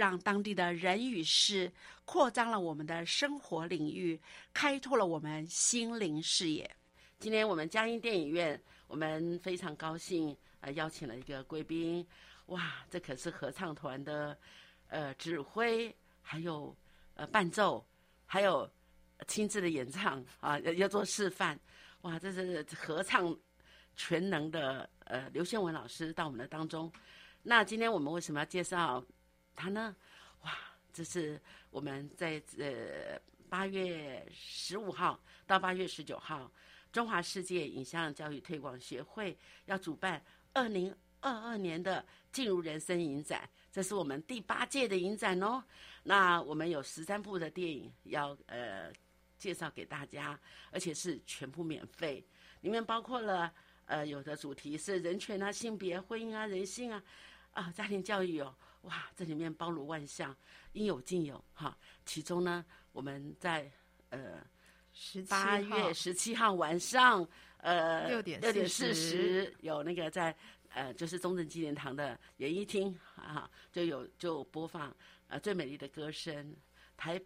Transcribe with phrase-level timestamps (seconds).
[0.00, 1.70] 让当地的人与事
[2.06, 4.18] 扩张了我们的生活领域，
[4.54, 6.68] 开拓了我们心灵视野。
[7.18, 12.04] 今天我们佳音电影院，我们非常高兴，呃，邀请了一个贵宾。
[12.46, 14.34] 哇，这可是合唱团的，
[14.88, 16.74] 呃，指挥，还有
[17.12, 17.86] 呃伴奏，
[18.24, 18.66] 还有
[19.28, 21.60] 亲自的演唱啊，要要做示范。
[22.00, 23.36] 哇，这是合唱
[23.96, 26.90] 全能的呃刘宪文老师到我们的当中。
[27.42, 29.04] 那今天我们为什么要介绍？
[29.60, 29.94] 他呢？
[30.42, 30.56] 哇，
[30.90, 31.38] 这是
[31.70, 36.50] 我们在呃八月十五号到八月十九号，
[36.90, 40.22] 中华世界影像教育推广协会要主办
[40.54, 45.62] 二零二二年的进入人生影展，这是我们第八届的影展哦。
[46.02, 48.90] 那我们有十三部的电影要呃
[49.36, 50.40] 介绍给大家，
[50.70, 52.24] 而且是全部免费，
[52.62, 53.52] 里面包括了
[53.84, 57.02] 呃有的主题是人权啊、性别、婚姻啊、人性啊。
[57.52, 60.34] 啊，家庭教育哦，哇，这里面包罗万象，
[60.72, 61.76] 应有尽有哈。
[62.06, 63.70] 其中呢，我们在
[64.08, 64.42] 呃
[65.28, 67.26] 八月十七号晚上，
[67.58, 70.34] 呃六点六点四十有那个在
[70.70, 74.96] 呃就是中正纪念堂的演艺厅啊，就有就播放
[75.28, 76.56] 呃最美丽的歌声，
[76.96, 77.20] 台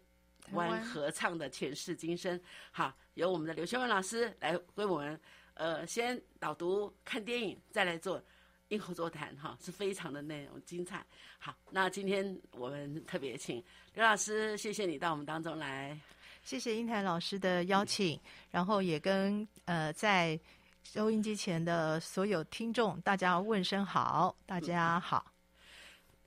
[0.51, 2.39] 湾合唱的前世今生。
[2.71, 5.19] 好，由我们的刘学文老师来为我们
[5.53, 8.21] 呃先导读看电影，再来做。
[8.69, 11.05] 映后座谈哈 是非常的内容精彩。
[11.37, 15.97] 好，那今天我们特别请刘老师，谢谢你到我们当中来。
[16.43, 18.19] 谢谢英台老师的邀请，
[18.51, 20.39] 然后也跟呃在
[20.83, 25.31] 收音机前的所有听众大家问声好，大家好。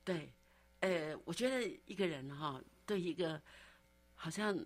[0.04, 0.32] 对，
[0.80, 3.40] 呃，我觉得一个人哈，对一个
[4.14, 4.58] 好像。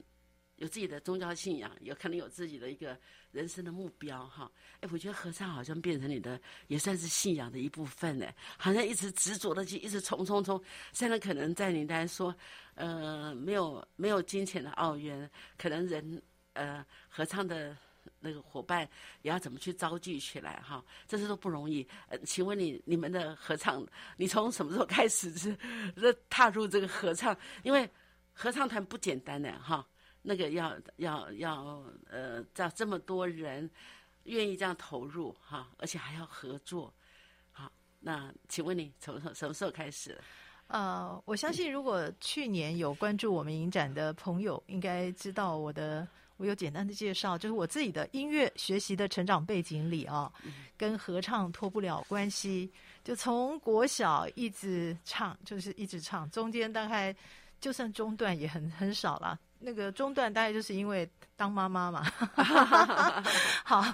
[0.62, 2.96] 有自己的宗教信仰，有可能有自己的一个
[3.32, 4.48] 人生的目标，哈。
[4.78, 8.28] 哎，我觉得合唱好像变成你的，也算是信仰的一部分呢。
[8.56, 10.62] 好像一直执着的去，一直冲冲冲。
[10.92, 12.32] 现在可能在你来说，
[12.76, 15.28] 呃，没有没有金钱的奥怨，
[15.58, 16.22] 可能人
[16.52, 17.76] 呃合唱的
[18.20, 18.88] 那个伙伴
[19.22, 21.84] 也要怎么去招聚起来，哈，这是都不容易。
[22.06, 23.84] 呃，请问你你们的合唱，
[24.16, 25.58] 你从什么时候开始是
[26.30, 27.36] 踏入这个合唱？
[27.64, 27.90] 因为
[28.32, 29.84] 合唱团不简单的，哈。
[30.22, 33.68] 那个要要要呃，叫这么多人
[34.24, 36.92] 愿意这样投入哈，而且还要合作，
[37.50, 40.16] 好，那请问你从什么时候开始？
[40.68, 50.32] 呃，我相信如果去年有关注我们影展的朋友，应该知道我的，我有简单的介绍，就是我自己的音乐学习的成长背景里啊，
[50.78, 52.72] 跟合唱脱不了关系，
[53.04, 57.14] 就从国小一直唱，就是一直唱，中间大概
[57.60, 59.38] 就算中断也很很少了。
[59.62, 62.04] 那个中断大概就是因为当妈妈嘛。
[63.64, 63.84] 好，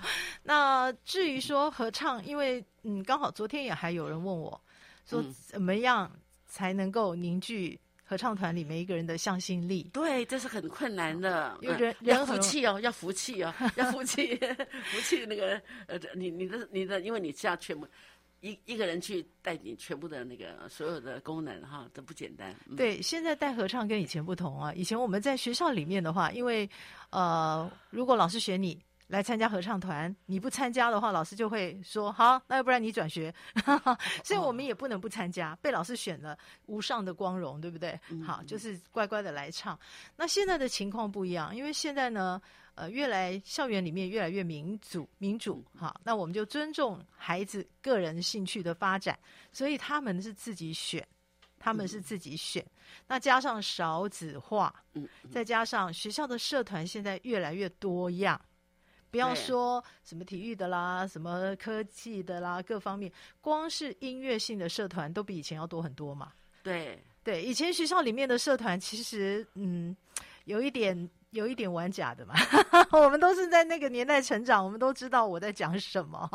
[0.43, 4.61] 那至于说合唱，因为嗯，刚好昨天也还有人问我，
[5.07, 6.11] 说怎么样
[6.47, 9.83] 才能够凝聚合唱团里面一个人的向心力？
[9.93, 11.57] 对，这是很困难的。
[11.61, 14.35] 有人要福气哦，要福气哦，要福气，
[14.91, 17.87] 福气那个呃，你你的你的，因为你是要全部
[18.41, 22.55] 一一个人去带你全部的那个所有的功能哈，都不简单。
[22.67, 24.73] 嗯、对，现在带合唱跟以前不同啊。
[24.75, 26.69] 以前我们在学校里面的话，因为
[27.11, 33.35] 呃，如果老师选你来参加合唱团，你不参加的话，老师就会说好，那要不然你转学。
[34.23, 37.99] 所以我们也不能不参加，被老师选了，无上的光荣，对不对？
[38.25, 39.79] 好，就是乖乖的来唱。
[40.17, 42.41] 那现在的情况不一样，因为现在呢。
[42.79, 49.19] 呃，越来校园里面越来越民主，民主哈，那我们就尊重孩子个人兴趣的发展，
[49.51, 51.05] 所以他们是自己选，
[51.59, 52.65] 他们是自己选，
[53.09, 58.41] 那加上少子化，嗯，再加上学校的社团现在越来越多样，
[59.11, 66.33] 不要说什么体育的啦，什么科技的啦，各方面，光是音乐性的社团都比以前要多很多嘛。
[66.63, 69.97] 对对，以前学校里面的社团其实嗯，
[70.45, 71.11] 有一点。
[71.31, 72.35] 有一点玩假的嘛，
[72.93, 76.29] 我们都是在那个年代成长，我们都知道我在讲什么。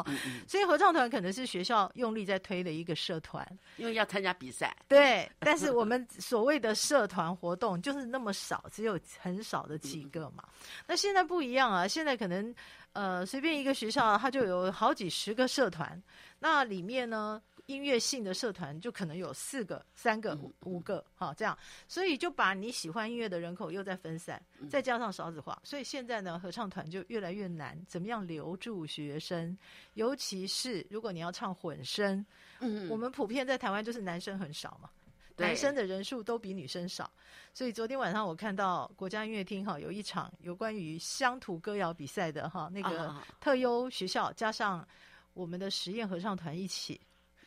[0.48, 3.48] 所以合唱团可能是学校用力在推的一个社团，
[3.78, 4.75] 因为要参加比赛。
[4.88, 10.44] 对，但是我们所谓的社团活动就是那么少，只有很少的几个嘛。
[10.86, 12.54] 那现在不一样啊，现在可能
[12.92, 16.01] 呃随便一个学校它就有好几十个社团，
[16.40, 17.42] 那里面呢。
[17.68, 21.57] 音乐性的社团就可能有四个、三个、五个，哈，这样，
[21.88, 27.81] 所以就把你喜欢音乐的人口又在分散，再加上少子化，所以现在呢，合唱团就越来越难。
[27.88, 29.57] 怎么样留住学生？
[29.94, 32.25] 尤其是如果你要唱混声，
[32.60, 34.89] 嗯，我们普遍在台湾就是男生很少嘛，
[35.38, 37.09] 男生的人数都比女生少，
[37.54, 44.86] 所以昨天晚上我看到国家音乐厅哈有一场有关于乡土歌谣比赛的哈，那个特优学校加上
[45.33, 47.00] 我们的实验合唱团一起。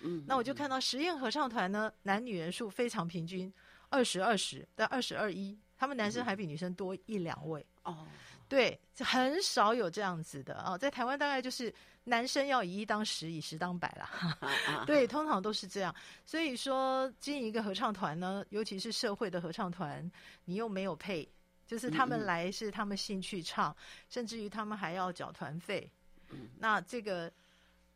[0.06, 3.52] 嗯，那我就看到实验合唱团呢，男女人数非常平均，
[3.88, 8.06] 二十二十但二十二一，他们男生还比女生多一两位哦。
[8.48, 11.74] 对，很少有这样子的啊，在台湾大概就是
[12.04, 14.38] 男生要以一当十，以十当百啦。
[14.86, 15.92] 对，通常都是这样。
[16.24, 20.08] 所以说，经营一个合唱团呢，尤其是社会的合唱团，
[20.44, 21.28] 你又没有配，
[21.66, 23.76] 就是他们来是他们兴趣唱，
[24.08, 25.90] 甚至于他们还要缴团费。
[26.30, 27.32] 嗯，那这个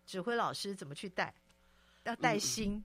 [0.05, 1.33] 指挥老师怎么去带？
[2.05, 2.85] 要带心，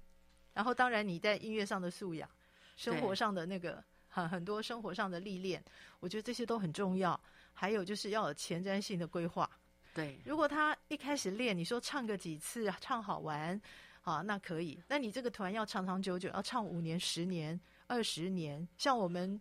[0.53, 2.29] 然后当然你在音乐上的素养，
[2.75, 5.63] 生活上的那个很 很多生活上的历练，
[5.99, 7.19] 我觉得这些都很重要。
[7.57, 9.49] 还有就是要有前瞻性的规划。
[9.93, 13.59] 对，如果他一开始练，你说唱个几次，唱好玩，
[14.01, 14.77] 啊，那可以。
[14.89, 17.57] 那你这个团要长长久久，要唱五年、十年、
[17.87, 18.67] 二十年。
[18.77, 19.39] 像我们，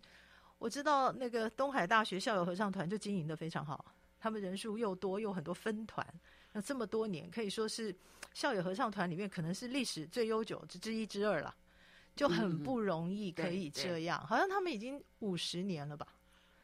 [0.57, 6.07] 我知道那个东海大学校友合唱团就经营的非常好，他们人数又多，又很多分团。
[6.55, 7.93] 那这么多年，可以说是
[8.33, 11.53] 校友合唱团里面可能是历史最悠久之之一之二了，
[12.15, 14.25] 就很不容易可以这样。
[14.25, 16.07] 好像他们已经五十年了吧？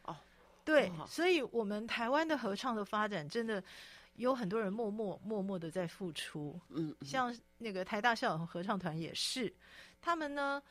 [0.03, 0.15] 哦，
[0.63, 3.61] 对，所以我们台湾的合唱的发展，真的
[4.15, 6.57] 有很多人默默默默的在付出。
[6.69, 9.53] 嗯，像那个台大校友合唱团也是，
[9.99, 10.63] 他们呢，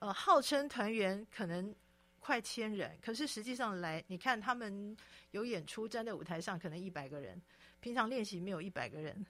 [0.00, 1.74] 呃，号称团员可能
[2.20, 4.94] 快千人，可是实际上来，你看他们
[5.30, 7.40] 有演出站在舞台上，可能一百个人。
[7.80, 9.24] 平常练习没有一百个人，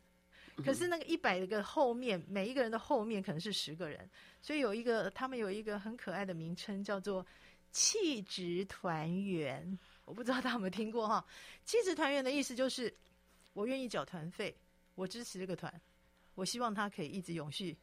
[0.65, 4.09] 可是那个一百个后面，每一个人的后面可能是十个人，
[4.41, 7.27] 所以有一个他们有一个很可爱的名称叫做
[7.71, 9.79] “气质团员”。
[10.07, 11.25] 我不知道大家有没有听过哈
[11.67, 12.95] ？“气质团员”的意思就是
[13.53, 14.57] 我愿意缴团费，
[14.95, 15.73] 我支持这个团，
[16.35, 17.77] 我希望他可以一直永续。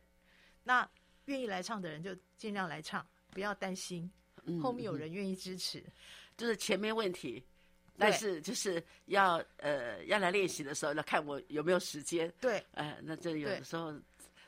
[0.64, 0.90] 那
[1.26, 4.10] 愿意来唱的人就尽量来唱，不要担心
[4.62, 5.84] 后面有人愿意支持，
[6.36, 7.44] 就是前面问题。
[7.98, 12.32] 但是就是要呃要来练习的时候，要看我有没有时间。
[12.42, 13.94] 对，呃，那这有的时候，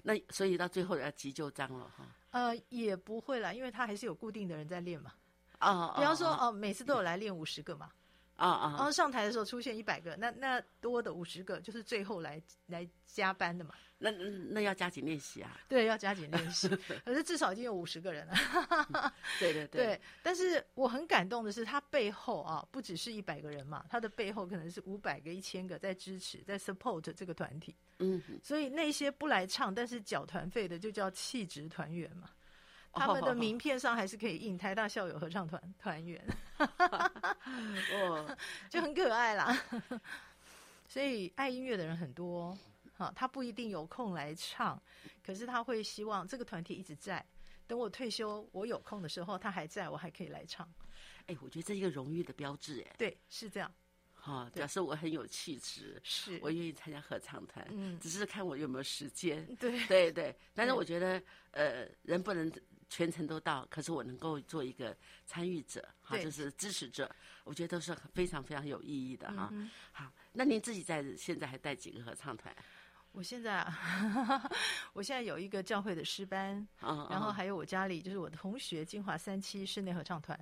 [0.01, 2.05] 那所以到最后要急救章了哈。
[2.31, 5.13] 呃，也不会啦，因为他还是有固定的人在练嘛。
[5.59, 7.89] 啊，比方说哦，每次都有来练五十个嘛。
[8.35, 13.73] 啊啊，然后上台的时候出现一百个，那那多的五十个就是最后来来加班的嘛。
[14.11, 15.59] 那那要加紧练习啊。
[15.67, 16.67] 对，要加紧练习。
[17.03, 18.33] 可是至少已经有五十个人了。
[19.39, 19.85] 对对 对。
[19.85, 27.75] 对，但是我很感动的是，他背后啊，不只是一百个人嘛，他的背后可能是五百个、一千个在支持、在 support 这个团体。
[27.99, 28.21] 嗯。
[28.43, 32.29] 所以那些不来唱但是缴团费的，就叫气质团员嘛。
[32.97, 36.25] 他们的名片上还是可以印台大校友合唱团团员，
[36.57, 38.37] 哦，
[38.69, 39.61] 就很可爱啦。
[40.87, 42.57] 所以爱音乐的人很多，
[42.97, 44.81] 哈，他不一定有空来唱，
[45.23, 47.23] 可是他会希望这个团体一直在。
[47.67, 50.71] 等我退休，我有空的时候，他还在我还可以来唱。
[51.27, 53.71] 哎，我觉得这一个荣誉的标志，哎，对，是这样。
[54.13, 59.45] 哈，表示我很有气质，是我愿意参加合唱团，嗯，只是看我有没有时间。
[59.55, 61.21] 对对对， 但是我觉得，
[61.51, 62.51] 呃，人不能。
[62.87, 67.09] 全程都到，可是我能够做一个参与者，哈，就是支持者，
[67.43, 69.51] 我觉得都是非常非常有意义的哈。
[69.91, 72.55] 好，那您自己在现在还带几个合唱团？
[73.15, 74.51] 我现在啊，
[74.93, 80.37] 我现在有一个教会的诗班，嗯，然后嗯还有我家里就是我的同学金华三期室内合唱团。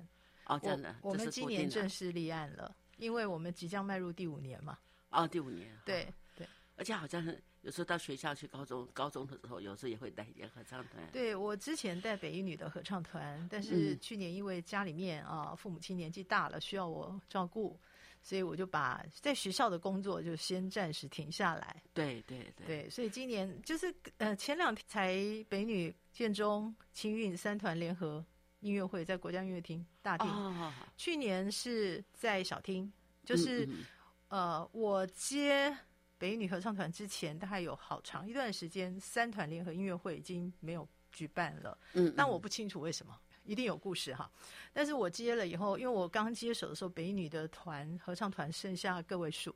[0.46, 4.76] 哦，真的，我我们今年正式立案了，因为我们即将迈入第五年嘛。
[5.10, 11.02] 哦第五年，对对而且好像是有时候到学校去高中高中的时候，有时候也会带一点合唱团。
[11.12, 17.78] 对，我之前带北一女的合唱团，但是嗯去年因为家里面啊父母亲年纪大了，需要我照顾，
[18.24, 21.82] 所以我就把在学校的工作就先暂时停下来。
[21.92, 25.14] 对对对对，所以今年就是呃前两天才
[25.48, 28.24] 北女、建中、青运三团联合
[28.60, 32.90] 音乐会在国家音乐厅大厅，哦，去年是在小厅，
[33.26, 33.84] 就是、嗯嗯
[34.28, 35.76] 呃我接
[36.16, 41.76] 北女合唱团之前，大概有好长一段时间，三团联合音乐会已经没有举办了。
[41.92, 43.14] 嗯，但我不清楚为什么，
[43.44, 44.30] 一定有故事哈。
[44.72, 49.54] 但是我接了以后，因为我刚接手的时候，北女的团合唱团剩下个位数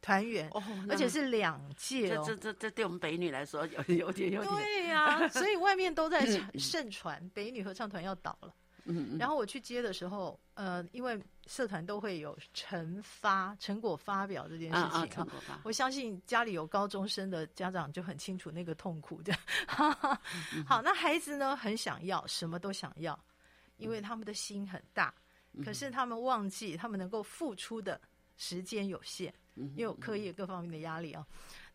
[0.00, 2.52] 团员，哦，而且是两届哦这这。
[2.52, 6.24] 这这对我们北女来说有有点有点，对呀、 所以外面都在
[6.58, 8.54] 盛传北女合唱团要倒了。
[8.90, 19.32] 嗯嗯，然后我去接的时候，呃，因为社团都会有成发成果发表这件事啊啊，情成果发，我相信家里有高中生的家长就很清楚那个痛苦的。
[20.54, 23.18] 嗯 好，那孩子呢很想要，什么都想要，
[23.76, 25.14] 因为他们的心很大，
[25.52, 25.64] 嗯。
[25.64, 28.00] 可是他们忘记他们能够付出的
[28.36, 31.26] 时间有限，嗯因为有课业各方面的压力啊。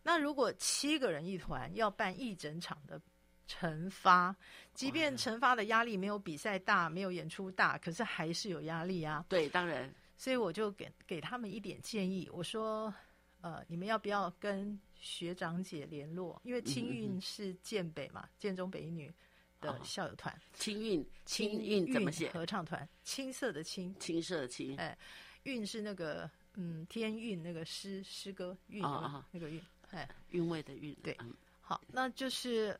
[0.02, 3.00] 那如果七个人一团要办一整场的
[3.46, 4.34] 惩罚，
[4.74, 9.24] 即便惩罚的压力没有比赛大，没有演出大，可是还是有压力啊。
[9.28, 12.92] 对，当然，所以我就给给他们一点建议，我说，
[13.40, 16.40] 呃，你们要不要跟学长姐联络？
[16.44, 19.12] 因为青运是建北嘛，建中北一女
[19.60, 22.30] 的哦校友团，青运青运怎么写？
[22.30, 24.96] 合唱团，青色的青，青色的青，哎，
[25.44, 31.16] 韵是那个嗯天韵那个诗诗歌韵哦那个哦那个韵，哎，韵味的韵，对。
[31.20, 32.78] 嗯，好，那就是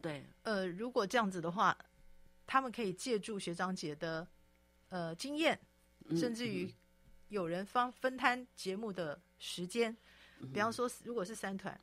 [0.00, 1.76] 对，呃，如果这样子的话，
[2.46, 4.26] 他们可以借助学长姐的
[4.88, 5.58] 呃经验，
[6.08, 6.72] 嗯甚至于
[7.28, 9.90] 有人方分摊节目的时间。
[10.40, 11.80] 嗯比方说，如果是三团，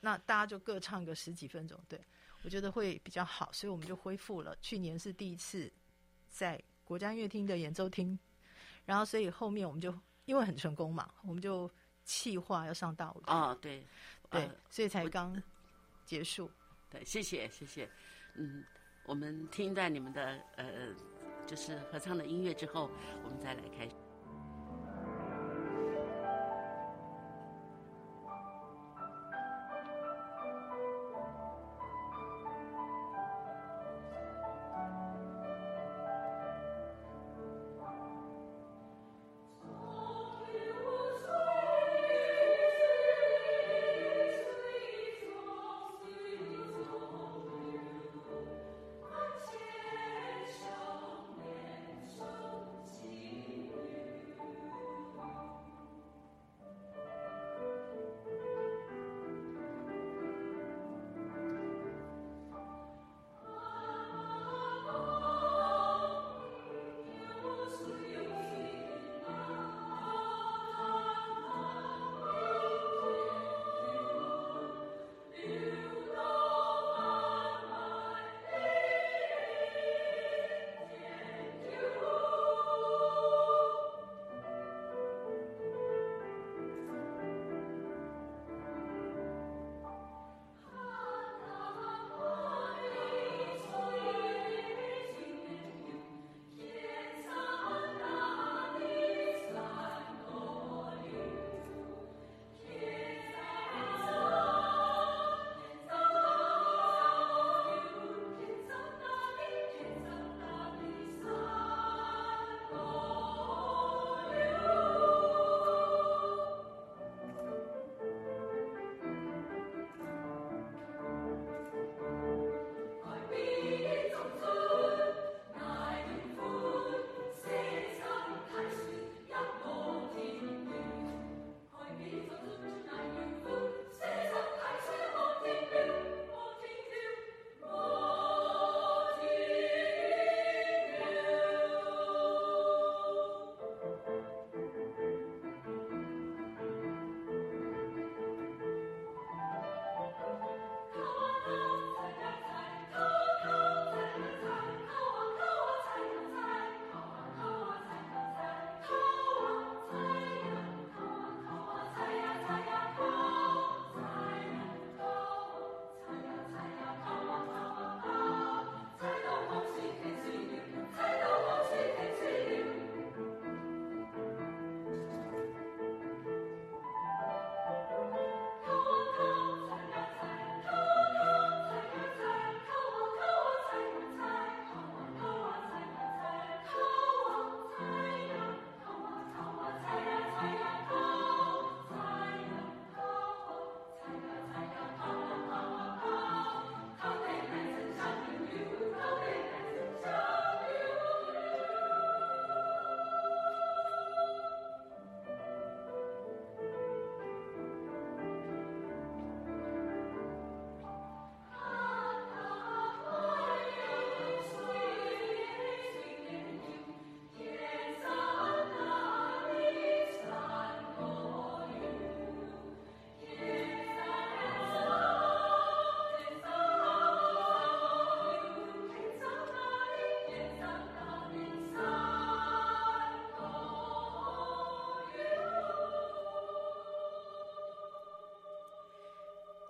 [0.00, 2.00] 那大家就各唱个十几分钟，对
[2.42, 4.56] 我觉得会比较好，所以我们就恢复了。
[4.62, 5.70] 去年是第一次
[6.30, 8.18] 在国家音乐厅的演奏厅，
[8.86, 11.70] 然后所以后面我们就因为很成功嘛，我们就
[12.02, 13.86] 气化要上大舞台，哦，对，
[14.30, 15.40] 对呃，所以才刚
[16.06, 16.50] 结束。
[16.90, 17.88] 对，谢谢谢谢，
[18.34, 18.64] 嗯，
[19.04, 20.94] 我们听一段你们的呃，
[21.46, 22.90] 就是合唱的音乐之后，
[23.22, 23.94] 我们再来开始。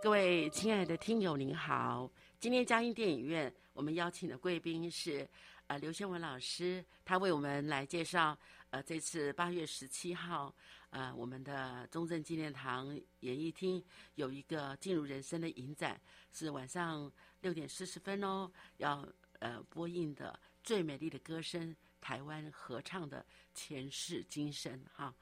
[0.03, 2.11] 各位亲爱的听友，您好！
[2.39, 5.29] 今天嘉音电影院我们邀请的贵宾是
[5.67, 8.37] 呃刘宪文老师，他为我们来介绍
[8.71, 10.55] 呃这次八月十七号
[10.89, 16.01] 呃我们的中正纪念堂演艺厅有一个进入人生的影展，
[16.33, 19.07] 是晚上六点四十分哦，要
[19.41, 25.15] 呃播映的《最美丽的歌声》台湾合唱的前世今生哈，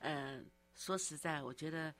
[0.00, 1.94] 嗯、说实在，我觉得。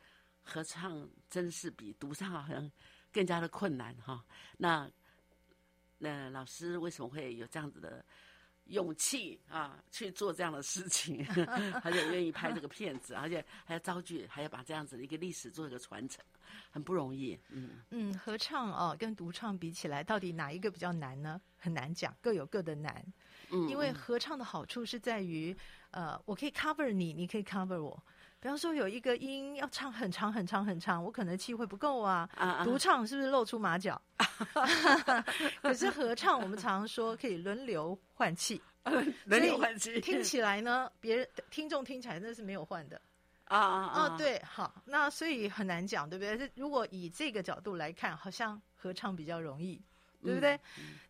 [0.46, 2.70] 合唱真是比独唱好像
[3.12, 4.24] 更加的困难哈。
[4.56, 4.88] 那
[5.98, 8.04] 那老师为什么会有这样子的
[8.66, 11.26] 勇气啊去做这样的事情，
[11.82, 16.24] 而且愿意拍这个片子，而且还要招剧，还要把这样子的一个历史做一个传承，
[16.70, 17.38] 很不容易。
[17.48, 21.40] 嗯嗯，合唱哦跟独唱比起来，到底哪一个比较难呢？
[21.58, 23.04] 很难讲，各有各的难。
[23.50, 25.56] 嗯，因为合唱的好处是在于，
[25.92, 28.02] 呃，我可以 cover 你，你可以 cover 我。
[28.46, 32.30] 比方说有一个音要唱很长很长很长，我可能气会不够啊。
[32.62, 34.00] 独唱是不是露出马脚？
[35.60, 38.62] 可是合唱，我们常常说可以轮流换气，
[39.26, 43.02] 轮流换气听起来呢，别人听众听起来真的是没有换的。
[43.46, 46.48] 啊啊哦，，对，好，那所以很难讲，对不对？
[46.54, 49.82] 如果以这个角度来看，好像合唱比较容易，
[50.22, 50.56] 对不对？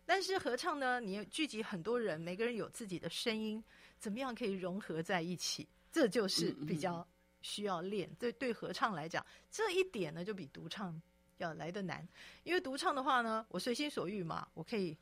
[0.07, 3.63] 但是合唱呢，你聚集很多人，每个人有自己的声音，
[3.99, 5.67] 怎么样可以融合在一起？
[5.91, 7.07] 这就是比较
[7.41, 8.09] 需要练。
[8.19, 10.99] 对对，合唱来讲，这一点呢，就比独唱
[11.37, 12.07] 要来的难。
[12.43, 14.97] 因为独唱的话呢，我随心所欲嘛，我可以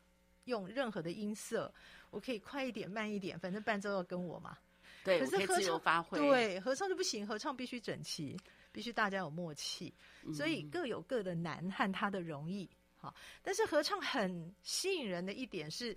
[0.45, 1.73] 用任何的音色，
[2.09, 4.57] 我可以快一点、慢一点，反正伴奏要跟我嘛。
[5.03, 8.35] 对，可是合唱发挥。，对，合唱就不行，合唱必须整齐，
[8.71, 9.93] 必须大家有默契，
[10.33, 12.67] 所嗯以各有各的难和它的容易。
[12.97, 15.95] 好，但是合唱很吸引人的一点是，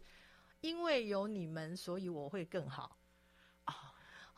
[0.61, 2.98] 因为有你们，所以我会更好。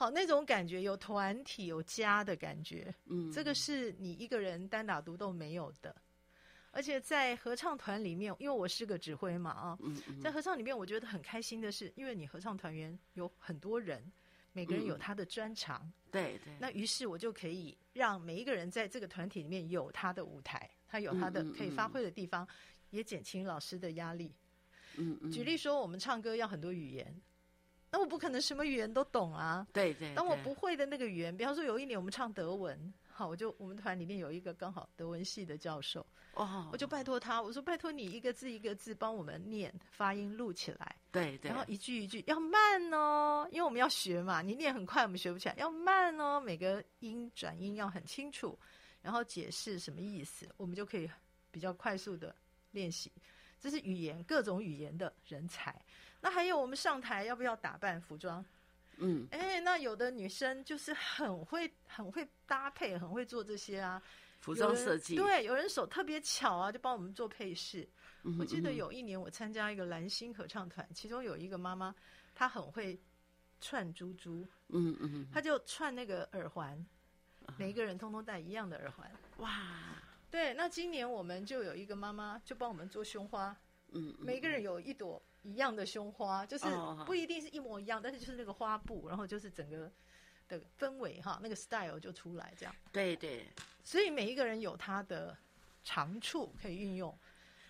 [0.00, 5.94] 哦，好，那种感觉有团体有家的感觉，嗯，这个是你一个人单打独斗没有的。
[6.72, 10.20] 而且在合唱团里面，因为我是个指挥嘛，啊，嗯嗯。
[10.20, 14.00] 在合唱里面，我觉得很开心的是，因为你合唱团员有很多人，
[14.52, 14.98] 每个人有嗯。
[14.98, 22.46] 他的专长，对对，那于是我就可以让每一个人在这个团体里面有他的舞台，他有他的可以发挥的地方，
[22.90, 24.32] 也减轻老师的压力。
[24.96, 27.20] 嗯嗯，举例说，我们唱歌要很多语言，
[27.90, 29.66] 那我不可能什么语言都懂啊。
[29.72, 40.96] 对对，对当我不会的那个语言，比方说有一年我们唱德文，好，我就我们团里面有一个刚好德文系的教授，哦，我就拜托他，我说拜托你一个字一个字帮我们念发音录起来。
[41.10, 48.56] 对对，然后一句一句要慢哦，因为我们要学嘛，你念很快我们学不起来，要慢哦，每个音转音要很清楚，
[49.02, 51.10] 然后解释什么意思，我们就可以
[51.50, 52.32] 比较快速的
[52.70, 53.10] 练习。
[53.58, 55.74] 这是语言各种语言的人才。
[56.20, 58.44] 那还有我们上台要不要打扮服装？
[58.98, 64.02] 嗯哎，那有的女生就是很会很会搭配，很会做这些啊。
[64.40, 67.86] 服装设计，对，有人手特别巧啊，就帮我们做配饰。
[68.22, 71.94] 嗯我记得嗯有一年我参加一个蓝星合唱团，其中有一个妈妈，
[72.34, 72.98] 她很会
[73.60, 76.82] 串珠珠，嗯嗯嗯，她就串那个耳环，
[77.58, 79.10] 每一个人通通戴一样的耳环。
[79.38, 79.50] 哇，
[80.30, 83.54] 对，那今年我们就有一个妈妈就帮我们做胸花，
[83.92, 89.90] 嗯，嗯每一个人有一朵一样的胸花，就是哦不一定是一模一样，但是就是那个花布，然后就是整个
[90.48, 92.74] 的氛围哈，那个 style 就出来这样。
[92.92, 93.46] 对对，
[93.84, 95.36] 所以每一个人有他的
[95.82, 97.16] 长处可以运用。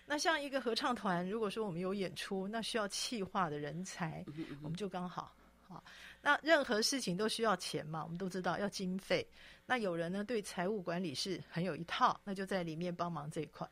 [0.05, 4.25] 那像一个合唱团，如果说我们有演出，那需要气化的人才，
[4.61, 5.33] 我们就刚好
[5.65, 5.81] 好。
[6.21, 9.25] 那任何事情都需要钱嘛，我们都知道要经费。
[9.65, 13.65] 那有人呢对财务管理是很有一套，那就在里面帮忙这一块。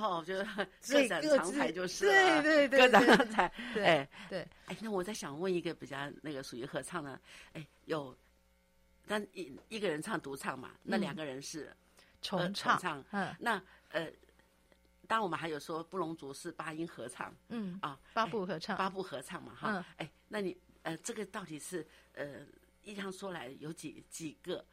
[0.00, 0.34] 哦，就
[0.80, 7.20] 所 以各展长才就是对了对对各展对长才，对哎对，哎，那我在想问一个比较那个属于合唱的，
[7.52, 8.16] 哎，有，
[9.06, 11.74] 但一一个人唱独唱嘛，那嗯两个人是
[12.22, 14.10] 重唱唱，嗯那呃，
[15.06, 22.40] 当然我们还有说布隆族是八音合唱嗯，啊，八哎部合唱，八部合唱嘛哈嗯，哎，那你呃这个到底是呃
[22.82, 24.64] 一样说来有几几个？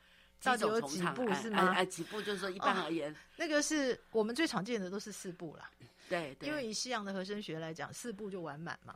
[0.44, 5.72] 到底有几种重唱哎部是吗哎哎，几步就是说一般哦而言，那个是我们最常见的都是四步啦，
[6.10, 8.96] 对对，因为以西洋的和声学来讲，四步就完满嘛。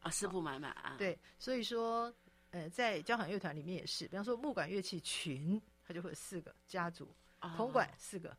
[0.00, 2.10] 啊四步满满啊，对，所以说，
[2.52, 7.06] 呃，在交响乐团里面也是，比方说木管乐器群，它就会有四个家族，
[7.42, 8.34] 哦，铜管四个，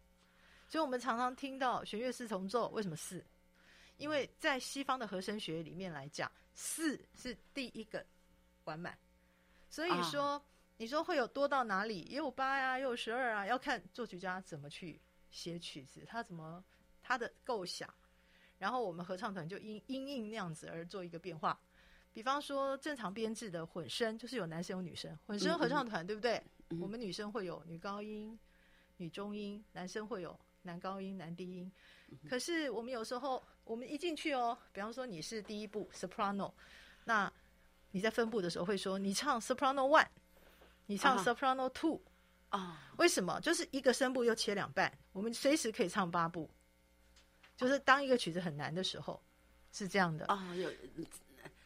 [0.68, 3.24] 所以我们常常听到弦乐四重奏，为什么四？
[3.98, 8.04] 因为在西方的和声学里面来讲，四是第一个
[8.64, 8.98] 完满，
[9.70, 10.44] 所以说、
[10.82, 12.02] 你说会有多到哪里？
[12.10, 16.64] 也有八呀、也有十二啊，要看作曲家怎么去写曲子，他怎么
[17.04, 17.88] 他的构想，
[18.58, 21.56] 然后我们合唱团就因因应那样子而做一个变化。
[22.12, 26.42] 比方说正常编制的混声，就是有男生有女生，混声合唱团对不对？
[26.72, 28.40] 嗯我们女生会有女高音、
[28.98, 31.72] 女中音，男生会有男高音、男低音。
[32.28, 36.52] 可是我们有时候，我们一进去哦，比方说你是第一部 soprano，
[37.04, 37.32] 那
[37.92, 40.08] 你在分部的时候会说你唱 soprano one，
[40.86, 42.00] 你唱啊 soprano two，、
[42.50, 43.40] 啊，为什么？
[43.42, 46.50] 就是一个声部又切两半，我们随时可以唱八部。
[47.56, 49.22] 就是当一个曲子很难的时候，
[49.72, 50.26] 是这样的。
[50.30, 50.70] 哦，有，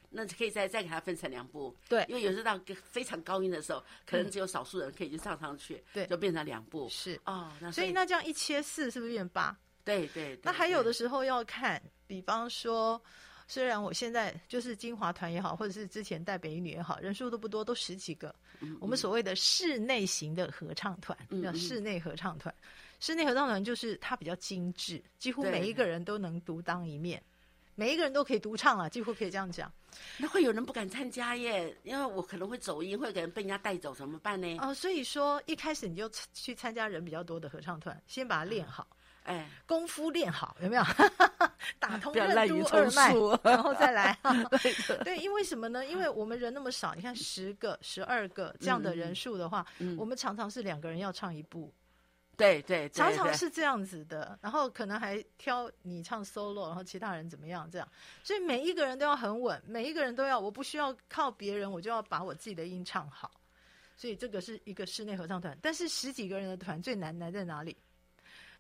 [0.10, 1.76] 那可以再再给它分成两部。
[1.88, 6.90] 对因为有时候到非常高音的时候，可能只有少数人可以去唱上去，对就变成两部。
[6.90, 9.58] 是，哦，那所以那这样一切四是不是变八？
[9.84, 13.02] 对对，对那还有的时候要看，比方说，
[13.48, 18.34] 虽然我现在就是金华团也好，或者是之前带北一女也好，人数都不多，都十几个。
[18.80, 22.54] 我们所谓的室内型的合唱团，叫室内合唱团。
[23.00, 27.22] 室内合唱团就是它比较精致，几乎每一个人都能独当一面，
[27.76, 29.72] 每一个人都可以独唱了，几乎可以这样讲。
[30.18, 34.58] 那会有人不敢参加耶，因为我可能会走音，会给人被人家带走，怎么办呢？
[34.60, 38.88] 哦、所以说一开始你就去参加人比较多的合唱团，先把它练好。
[39.26, 40.84] 哎，功夫练好，有没有？
[41.80, 44.18] 打通任督二脉， 然后再来。
[45.04, 45.86] 对，因为什么呢？
[45.86, 51.74] 因为我们人那么少，你看十个、十二个这样的人数的话，嗯我们常常是两个人要唱一部，
[52.38, 54.38] 对对，对常常是这样子的。
[54.42, 57.88] 然后可能还挑你唱 solo，然后其他人怎么样这样。
[58.24, 63.32] 所以每一个人都要很稳，每一个人都要，我不需要靠别人，我就要把我自己的音唱好。
[63.98, 67.76] 所以这个是一个室内合唱团，但是十几个人的团最难难在哪里？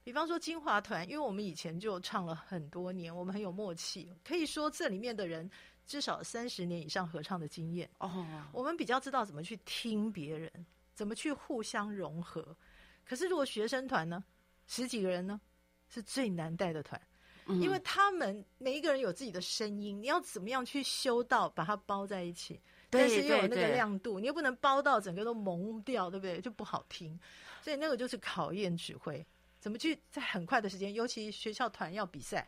[0.05, 5.49] 比方说金华团，因为我们以前就唱了很多年，我们很有默契，可以说这里面的人
[5.87, 10.51] 至少三十年以上合唱的经验，哦，我们比较知道怎么去听别人，
[10.93, 12.55] 怎么去互相融合。
[13.03, 14.23] 可是如果学生团呢，
[14.67, 15.41] 十几个人呢，
[15.89, 17.01] 是最难带的团，
[17.47, 17.59] 嗯。
[17.59, 26.39] 因为他们每一个人有自己的声音，你要怎么样去修到把它包在一起，但是又有那个亮度，你又不能包到整个都蒙掉，对不对？
[26.39, 27.19] 就不好听。
[27.63, 29.25] 所以那个就是考验指挥，
[29.65, 32.47] 怎么去在很快的时间，尤其学校团要比赛，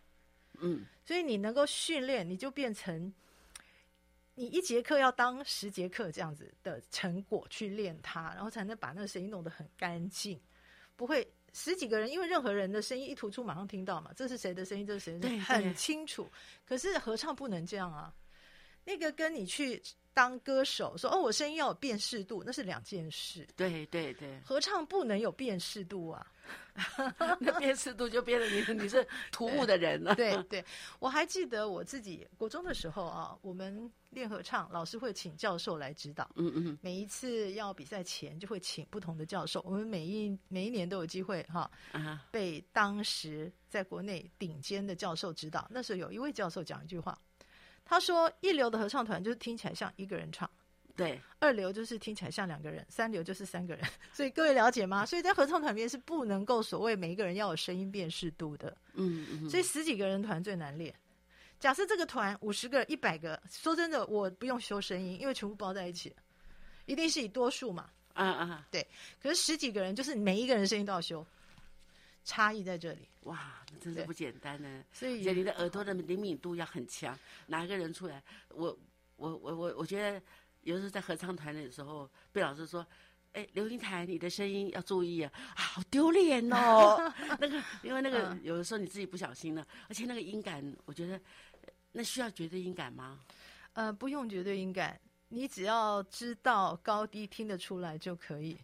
[0.59, 3.11] 嗯，所以你能够训练，你就变成
[4.35, 10.39] 你一节课要当十节课这样子的成果去练它，然后才能把那个声音弄得很干净，
[10.95, 16.29] 不会十几个人，因为任何人的声音一突出马上听到嘛，这是谁的声音，这是谁的声音，很清楚。
[16.67, 18.13] 可是合唱不能这样啊，
[18.83, 19.81] 那个跟你去
[20.17, 23.47] 当歌手说哦，我声音要有辨识度，那是两件事。
[23.55, 26.25] 对对对，合唱不能有辨识度啊！
[27.39, 30.15] 那辨识度就变得你你是突兀的人了。
[30.15, 30.65] 对对，
[30.97, 36.27] 我还记得我自己国中的时候啊，我们练合唱，老师会请教授来指导。
[36.33, 39.61] 嗯嗯，每一次要比赛前，就会请不同的教授。
[39.67, 45.67] 我们每一每一年都有机会哈，啊，被当时在国内顶尖的教授指导。
[45.69, 47.15] 那时候有一位教授讲一句话，
[47.87, 50.49] 他说：“一流的合唱团就是听起来像一个人唱。”
[50.95, 55.05] 对，二流就是听起来像两个人，三流就是三个人， 所以各位了解吗？
[55.05, 60.91] 所以在合唱团里面是不能够所谓每一个人要有声音辨识度的，嗯嗯，所以十几个人团最难练。
[61.59, 66.15] 假设这个团五十个、一百个，说真的，我不用修声音，因为全部包在一起，
[66.87, 67.89] 一定是以多数嘛。
[68.13, 68.85] 啊啊，对
[69.21, 71.23] 可是十几个人，就是每一个人声音都要修，
[72.27, 73.07] 差异在这里。
[73.21, 74.83] 哇，那真是不简单呢。
[74.91, 78.77] 所以你的耳朵的灵敏度要很强，哪一个人出来，我
[79.15, 80.21] 我我我我觉得
[80.63, 82.85] 有时候在合唱团的时候，被老师说。
[83.33, 85.31] 哎，刘英台，你的声音要注意啊！
[85.53, 86.97] 啊，好丢脸哦。
[87.39, 91.13] 那个，因为那个嗯有的时候你自己不小心了，而且那个音感，我觉得
[91.61, 93.19] 呃那需要绝对音感吗？
[93.73, 98.57] 呃，不用绝对音感，你只要知道高低听得出来就可以。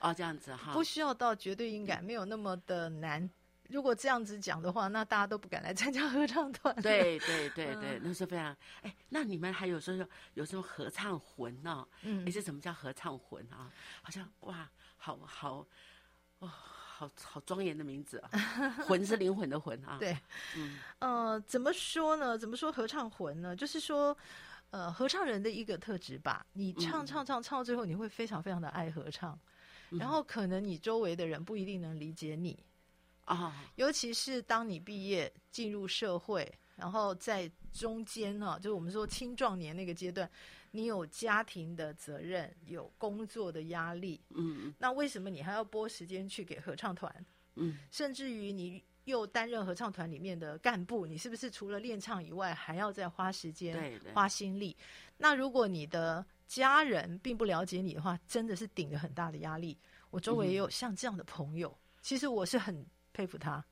[0.00, 0.72] 哦，这样子哈。
[0.72, 3.28] 不需要到绝对音感，没有那么的难。
[3.68, 13.70] 如果这样子讲的话，那大家都不敢来参加合唱团。，对对对嗯对，那是非常哎，那你们还有时候有什么合唱魂呢、嗯哎，，这什么叫合唱魂啊？
[14.02, 15.64] 好像哇，好好
[16.40, 18.30] 哦，好好庄严的名字啊！
[18.88, 19.98] 魂是灵魂的魂啊。
[20.00, 20.18] 对，
[20.56, 22.36] 嗯呃，怎么说呢？
[22.36, 23.54] 怎么说合唱魂呢？
[23.54, 24.16] 就是说，
[24.70, 26.44] 呃，合唱人的一个特质吧。
[26.54, 29.40] 你唱嗯唱唱唱到最后，你会非常非常的爱合唱，嗯
[29.98, 32.58] 然后可能你周围的人不一定能理解你，
[33.24, 40.28] 啊，尤其是当你毕业进入社会，然后在中间哈、就是我们说青壮年那个阶段，
[40.70, 47.12] 你有家庭的责任，有工作的压力，嗯那为什么你还要拨时间去给合唱团？
[47.56, 47.78] 嗯。
[47.90, 54.76] 甚至于你又担任合唱团里面的干部，你是不是除了练唱以外，还要再花时间、花心力？
[55.16, 59.78] 那如果你的家人并不了解你的话，真的是顶着很大的压力。
[60.10, 63.64] 我周围也有像这样的朋友，其实我是很佩服他，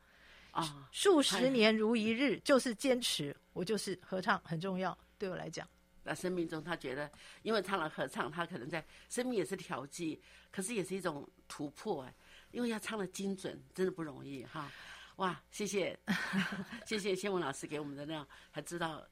[0.52, 3.36] 啊，数十年如一日，就是坚持。
[3.52, 5.68] 我就是合唱很重要，对我来讲，
[6.04, 7.10] 那生命中他觉得，
[7.42, 12.14] 因为唱了合唱，他可能在生命也是调剂，可是也是一种突破哎。
[12.52, 14.70] 因为要唱的精准，真的不容易哈。
[15.16, 15.98] 哇，谢谢，
[16.86, 19.04] 谢谢谢文老师给我们的那样，还知道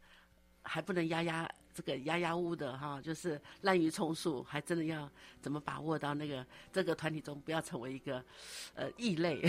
[0.62, 5.06] 还不能压压这个压压屋的哈，就是滥竽充数，还真的要
[5.42, 8.24] 怎么把握到那个这个团体中，不要成为一个
[8.74, 9.46] 呃异类。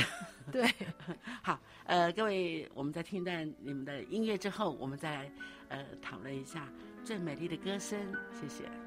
[0.52, 0.70] 对，
[1.42, 5.32] 好，呃，各位，我们在听段你们的音乐之后，我们再来
[5.70, 6.68] 呃讨论一下
[7.06, 7.98] 最美丽的歌声，
[8.34, 8.87] 谢谢。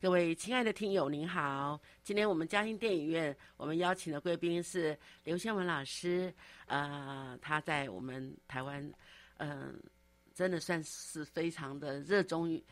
[0.00, 1.78] 各位亲爱的听友，您好！
[2.02, 6.32] 今天我们嘉兴电影院，我们邀请的贵宾是刘宪文老师。
[6.68, 8.90] 呃，他在我们台湾，
[9.36, 9.78] 嗯，
[10.34, 12.64] 真的算是非常的热衷于，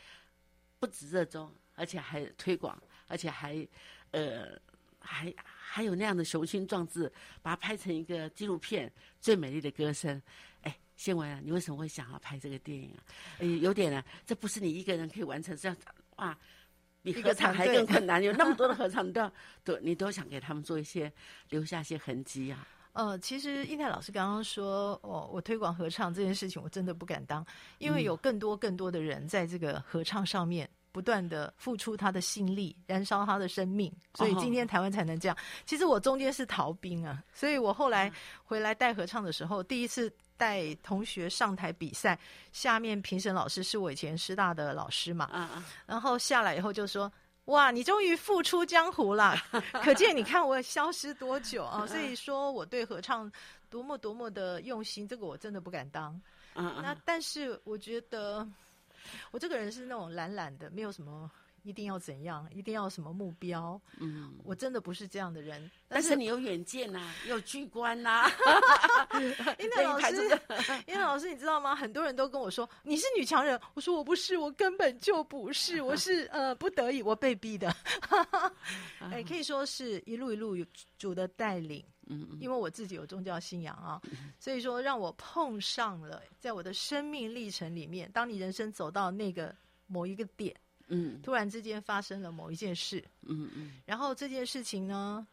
[0.80, 3.68] 不止热衷，而且还推广，而且还，
[4.12, 4.58] 呃，
[4.98, 7.12] 还还有那样的雄心壮志，
[7.42, 8.88] 把它拍成一个纪录片
[9.20, 10.16] 《最美丽的歌声》。
[10.62, 13.04] 哎，宪文啊，你为什么会想要拍这个电影啊？
[13.40, 15.76] 哎，有点啊，这不是你一个人可以完成，这样
[16.16, 16.34] 哇。
[17.12, 19.32] 比合唱还更困难，有那么多的 合唱，你都要
[19.64, 21.12] 都你都想给他们做一些
[21.50, 22.66] 留下一些痕迹啊。
[22.92, 27.46] 呃，其实英泰老师刚刚说，哦，我推广合唱这件事情，我真的不敢当，
[27.78, 35.36] 因为有更多更多的人在这个合唱上面不断的付出他的心力，燃烧他的生命，所以今天台湾才能这样。
[35.64, 40.12] 其实我中间是逃兵啊，所以我后来回来带合唱的时候，第一次。
[40.38, 42.18] 带同学上台比赛，
[42.52, 47.12] 下面评审老师是我以前师大的老师嘛，嗯嗯，然后下来以后就说
[47.46, 49.36] ：“哇，你终于复出江湖了，
[49.82, 53.30] 可见你看我消失多久啊！”所以说我对合唱
[53.68, 56.14] 多么多么的用心，这个我真的不敢当。
[56.54, 58.46] 嗯嗯，那但是我觉得
[59.30, 61.30] 我这个人是那种懒懒的，没有什么。
[61.62, 62.48] 一定要怎样？
[62.54, 63.80] 一定要什么目标？
[63.98, 65.70] 嗯，我真的不是这样的人。
[65.88, 68.28] 但是你有远见呐， 有巨观呐。
[69.58, 70.40] 因为老师，
[70.86, 71.74] 因为老师，你知道吗？
[71.74, 77.74] 很多人都跟我说你是女强人，我说我不是，我根本就不是，我是呃不得已，我被逼的。
[79.00, 80.64] 哎，可以说是一路一路有
[80.98, 81.84] 主的带领。
[82.10, 82.38] 嗯嗯。
[82.40, 84.00] 因为我自己有宗教信仰啊，
[84.38, 89.54] 所以说让我碰上了，在我的生命历程里面，当你人生走到那个
[89.86, 90.54] 某一个点。
[90.88, 95.26] 嗯，突然之间发生了某一件事，嗯嗯，然后这件事情呢，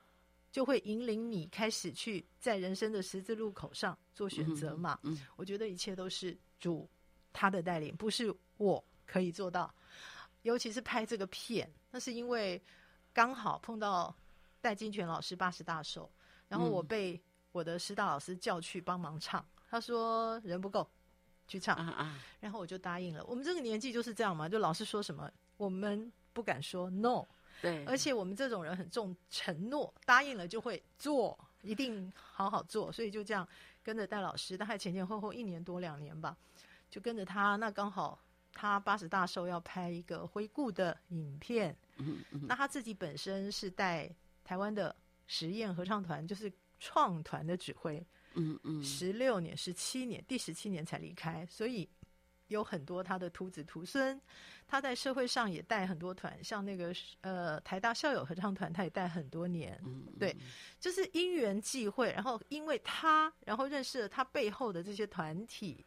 [0.52, 5.00] 就会引领你开始去在人生的十字路口上做选择嘛。
[5.04, 6.88] 嗯，我觉得一切都是主
[7.34, 9.74] 他的带领，不是我可以做到。
[10.44, 12.62] 尤其是拍这个片，那是因为
[13.14, 14.16] 刚好碰到
[14.62, 16.12] 戴金泉老师八十大寿，
[16.48, 17.20] 然后我被
[17.52, 20.88] 我的师大老师叫去帮忙唱，他说人不够，
[21.48, 23.24] 去唱啊啊，然后我就答应了。
[23.26, 25.32] 我们这个年纪就是这样嘛，就老师说什么。
[25.58, 27.26] 我们不敢说 no，
[27.62, 33.48] 对，而且我们这种人很重承诺，答应了就会做，一定好好做，所以就这样
[33.84, 36.36] 跟着戴老师，大概前前后后一年多两年吧，
[36.90, 37.56] 就跟着他。
[37.56, 38.20] 那刚好
[38.54, 44.10] 他八十大寿要拍一个回顾的影片，嗯嗯，那他自己本身是带
[44.44, 44.96] 台湾的
[45.28, 51.88] 实验合唱团，就是创团的指挥，嗯嗯，十六年、十七年，第十七年才离开，所以
[52.48, 54.20] 有很多他的徒子徒孙。
[54.68, 56.92] 他在社会上也带很多团，像那个
[57.22, 59.80] 呃台大校友合唱团，他也带很多年。
[60.20, 60.36] 对，
[60.80, 65.86] 就是因缘际会，然后因为他，然后认识了他背后的这些团体，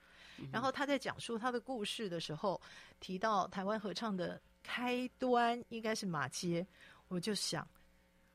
[0.53, 2.61] 然后他在讲述他的故事的时候，
[3.01, 6.65] 提到台湾合唱的开端应该是马街，
[7.09, 7.67] 我就想，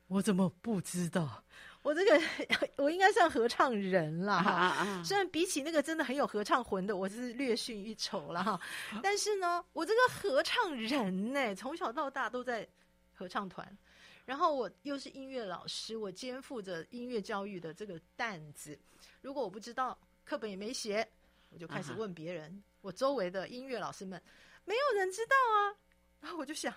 [0.07, 1.41] 我怎么不知道？
[1.83, 2.21] 我这个
[2.81, 8.59] 我应该算合唱人了哈，虽然比起那个真的很有合唱魂的，我是略逊一筹了哈。
[9.03, 12.65] 但是呢，我这个合唱人呢，从小到大都在
[13.13, 13.77] 合唱团，
[14.25, 18.79] 然后我又是音乐老师，我肩负着音乐教育的这个担子。
[19.21, 21.05] 如果我不知道，课本也没写，
[21.49, 24.21] 我就开始问别人，我周围的音乐老师们，
[24.63, 25.75] 没有人知道啊。
[26.21, 26.73] 然后我就想，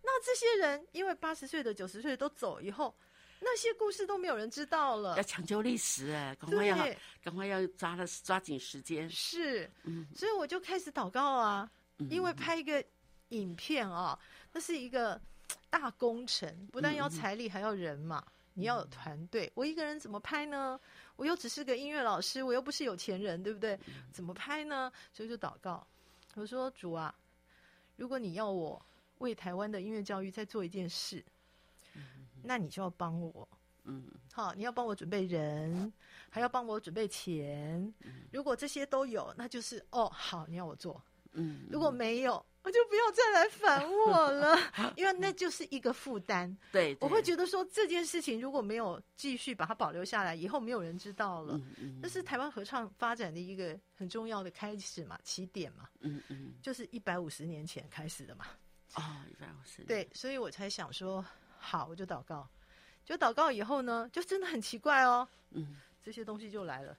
[0.00, 2.94] 那这些人因为八十岁的、九十岁都走以后。
[3.42, 6.76] 那些故事都没有人知道了，要抢救历史哎，赶快要，
[7.22, 9.08] 赶快要抓了抓紧时间。
[9.08, 11.68] 是，嗯，所以我就开始祷告啊，
[12.10, 12.84] 因为拍一个
[13.30, 14.18] 影片啊，
[14.52, 15.18] 那是一个
[15.70, 18.22] 大工程，不但要财力，还要人嘛，
[18.52, 19.50] 你要有团队。
[19.54, 20.78] 我一个人怎么拍呢？
[21.16, 23.78] 我又只是个音乐老师，我又不是有钱人，对不对？
[24.12, 24.92] 怎么拍呢？
[25.14, 25.86] 所以就祷告，
[26.34, 27.14] 我说主啊，
[27.96, 28.80] 如果你要我
[29.18, 31.24] 为台湾的音乐教育再做一件事。
[32.42, 33.48] 那你就要帮我，
[33.84, 35.92] 嗯，好，你要帮我准备人，
[36.28, 37.92] 还要帮我准备钱。
[38.32, 41.66] 如果这些都有，那就是哦，好，你要我做，嗯。
[41.70, 44.56] 如果没有，我就不要再来烦我了，
[44.96, 46.54] 因为那就是一个负担。
[46.70, 51.54] 对，我会觉得说这件事情如果没有继续把它保留下来，以后没有人知道了。
[51.56, 52.00] 嗯嗯。
[52.02, 55.88] 这是台湾合唱发展的一个很重要的开始嘛，起点嘛。
[56.00, 56.52] 嗯嗯。
[56.62, 58.44] 就是一百五十年前开始的嘛。
[58.96, 59.82] 哦，一百五十。
[59.84, 61.24] 对，所以我才想说。
[61.60, 62.48] 好，我就祷告，
[63.04, 66.96] 就祷告以后呢，就真的很奇怪哦，嗯，这些东西就来了，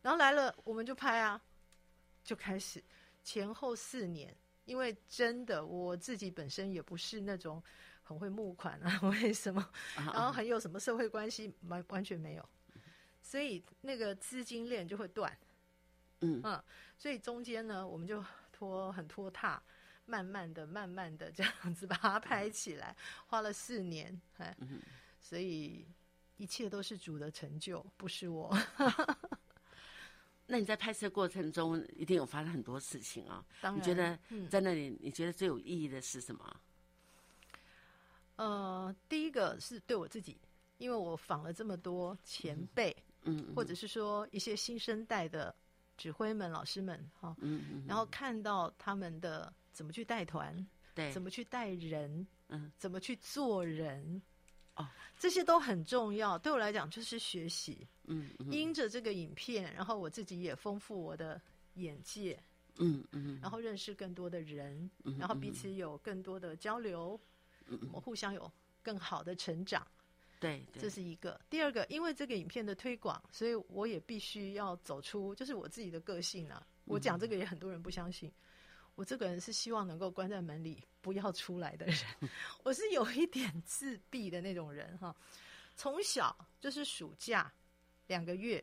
[0.00, 1.40] 然后来了我们就拍啊，
[2.24, 2.82] 就开始。
[3.24, 4.34] 前后四年，
[4.64, 7.62] 因为真的我自己本身也不是那种
[8.02, 9.60] 很会募款啊， 为什么，
[9.96, 12.48] 啊然后很有什么社会关系，完完全没有，
[13.20, 15.36] 所以那个资金链就会断，
[16.20, 16.40] 嗯。
[16.42, 16.64] 嗯，
[16.96, 19.62] 所以中间呢，我们就拖很拖沓，
[20.08, 22.96] 慢慢的、慢慢的这样子把它拍起来，
[23.26, 24.80] 花了四年，哎，嗯
[25.20, 25.86] 所以
[26.38, 28.56] 一切都是主的成就，不是我。
[30.46, 34.48] 那你在拍摄过程中一定有发生很多事情啊、当然，你觉得嗯。
[34.48, 36.60] 在那里，你觉得最有意义的是什么？
[38.36, 40.38] 呃，第一个是对我自己，
[40.78, 45.54] 因为我访了这么多前辈，嗯，或者是说一些新生代的
[45.98, 54.20] 指挥们、老师们，哈、嗯嗯，然后看到他们的怎么去带团，对，怎么去带人，嗯，怎么去做人，
[54.74, 54.84] 哦，
[55.16, 56.36] 这些都很重要。
[56.36, 57.86] 对我来讲，就是学习。
[58.08, 61.40] 嗯嗯因着这个影片，然后我自己也丰富我的
[61.74, 62.36] 眼界，
[62.78, 67.20] 嗯嗯，然后认识更多的人，嗯然后彼此有更多的交流，
[67.66, 68.50] 嗯我互相有
[68.82, 69.86] 更好的成长，
[70.40, 71.40] 对对，这是一个。
[71.48, 76.66] 第二个，因为这个影片的推广，所以我也必须要走出，就是我自己的个性啊。
[76.84, 78.32] 我讲这个也很多人不相信，
[78.98, 81.96] 我这个人是希望能够关在门里不要出来的人，
[82.64, 85.14] 我是有一点自闭的那种人哈。
[85.76, 87.48] 从小就是暑假
[88.08, 88.62] 两个月，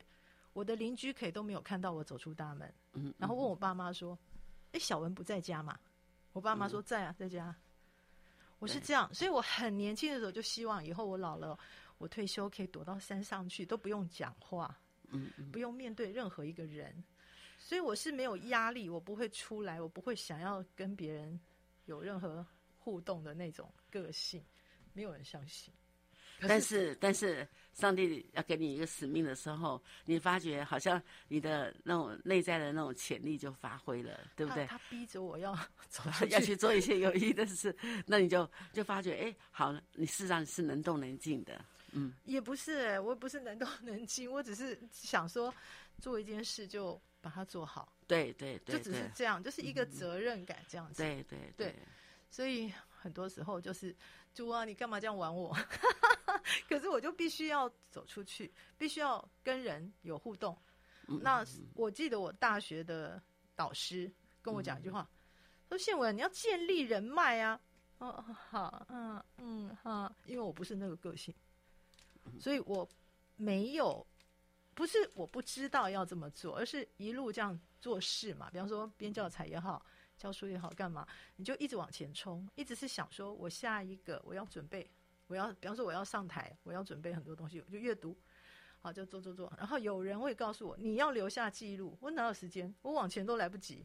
[0.51, 4.19] 我的邻居可以都没有看到我走出大门，嗯，然后问我爸妈说
[4.73, 5.79] ：“哎，小文不在家嘛？”
[6.33, 7.55] 我爸妈说：“在啊，在家。”
[8.59, 11.57] 我是这样，所以我很年轻的时候就希望以后我老了，
[11.97, 14.77] 我退休可以躲到山上去，都不用讲话，
[15.11, 17.01] 嗯嗯不用面对任何一个人，
[17.65, 21.39] 所以我是没有压力，我不会出来，我不会想要跟别人
[21.85, 22.45] 有任何
[22.77, 24.45] 互动的那种个性，
[24.93, 25.73] 没有人相信。
[26.39, 34.67] 可但是但是上帝要给你一个使命的时候，你发觉好像你的那种内在的那种潜力就发挥了，对不对？
[34.67, 35.57] 他他逼着我要
[35.89, 45.51] 走 要去做一些有意义的事，那你就就发觉，哎，好了，你事实上是能动能静的，嗯也不是、欸，我不是能动能静，我只是想说
[45.99, 51.01] 做一件事就把它做好，对对对就只是这样，就是一个责任感这样子。
[51.01, 51.75] 对对对
[52.29, 53.95] 所以很多时候就是
[54.35, 55.51] 主啊，你干嘛这样玩我？
[56.69, 60.55] 可是我就必须要走出去，必须要跟人有互动。
[61.07, 63.19] 嗯那我记得我大学的
[63.55, 64.11] 导师
[64.43, 65.09] 跟我讲一句话，
[65.67, 67.59] 说宪文你要建立人脉啊。
[67.97, 71.33] 哦，好，嗯嗯好，因为我不是那个个性，
[72.39, 72.87] 所以我
[73.35, 74.05] 没有，
[74.75, 78.49] 不是我不知道要这么做，而是一路这样做事嘛。
[78.51, 79.83] 比方说编教材也好，
[80.17, 81.07] 教书也好，干嘛
[81.37, 84.87] 你就一直往前冲，一直是想说我下一个我要准备，
[85.27, 88.15] 我要比方说我要上台，我要准备很多东西，我就阅读。
[88.81, 92.71] 好，就做做做，然后有人会告诉我你要留下记录，我哪有时间？
[92.83, 93.83] 我往前都来不及。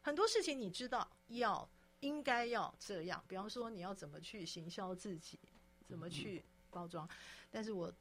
[0.00, 1.70] 很多事情你知道要
[2.00, 5.38] 应该要这样，比方说你要怎么去行销自己，
[5.86, 7.08] 怎么去包装，
[7.48, 7.92] 但是我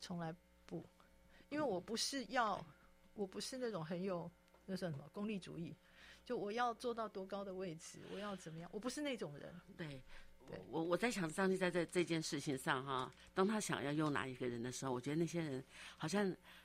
[0.00, 0.32] 从来
[0.66, 0.86] 不，
[1.52, 2.64] 因为我不是要，
[3.14, 4.30] 我不是那种很有
[4.66, 5.76] 那算什么功利主义，
[6.24, 9.54] 就我要做到多高的位置，我要怎么样，我不是那种人。
[9.76, 10.00] 对。
[10.48, 15.64] 对我我在想，上帝在这这件事情上哈，当他想要用哪一个人的时候，我觉得那些人
[15.96, 16.24] 好像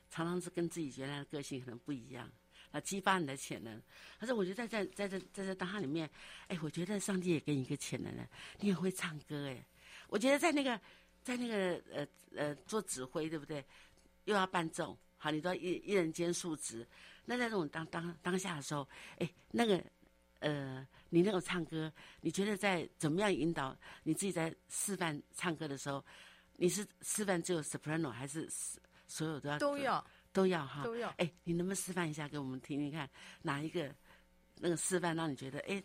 [0.09, 2.27] 常常是跟自己原来的个性可能不一样，
[2.71, 3.79] 啊，激发你的潜能。
[4.19, 6.09] 可是我觉得在在在这在这当下里面，
[6.47, 8.27] 哎，我觉得上帝也给你一个潜能了，
[8.59, 9.63] 你很会唱歌哎。
[10.07, 10.81] 我觉得在那个
[11.23, 13.63] 在那个呃呃做指挥对不对？
[14.27, 16.87] 又要伴奏，好，你都要一一人兼数职。
[17.25, 19.83] 那在这种当当当下的时候，哎，那个
[20.39, 26.03] 呃，你那种唱歌，你觉得在怎么样引导你自己在示范唱歌的时候，
[26.57, 28.47] 你是示范只有 soprano 还是
[29.07, 30.83] 所有都要都要都要哈？
[30.83, 31.09] 都要。
[31.17, 33.09] 哎，你能不能示范一下给我们听听看，
[33.41, 33.93] 哪一个
[34.55, 35.81] 那个示范让你觉得哎，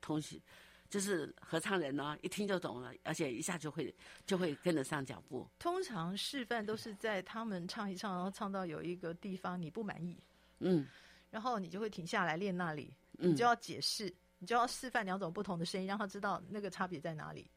[0.00, 0.40] 同学
[0.88, 5.48] 就是合唱人呢、一听就懂了，而且一下就会就会跟得上脚步。
[5.58, 10.16] 通常示范都是在他们唱一唱，然后唱到有一个地方你不满意，
[10.60, 10.86] 嗯
[11.30, 17.50] 然后你就会停下来练那里，嗯你就要解释，你就要示范两种不同的声音，让他知道那个差别在哪里。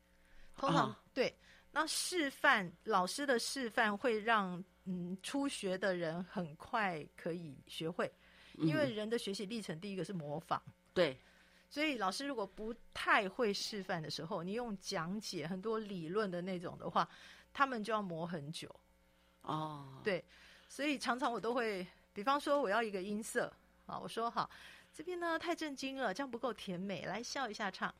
[0.58, 1.34] 通常、哦对，
[1.72, 8.12] 那示范老师的示范会让嗯初学的人很快可以学会，
[8.58, 10.62] 因为人的学习历程第一个是模仿。
[10.94, 11.18] 对，
[11.70, 17.08] 所以老师如果不太会示范的时候，你用讲解很多理论的那种的话，
[17.54, 18.74] 他们就要磨很久。
[19.42, 20.24] 哦，对，
[20.68, 23.52] 所以常常我都会，比方说我要一个音色
[23.86, 24.50] 啊，我说好，
[24.94, 27.94] 这边呢太震惊了，这样不够甜美，来笑一下唱，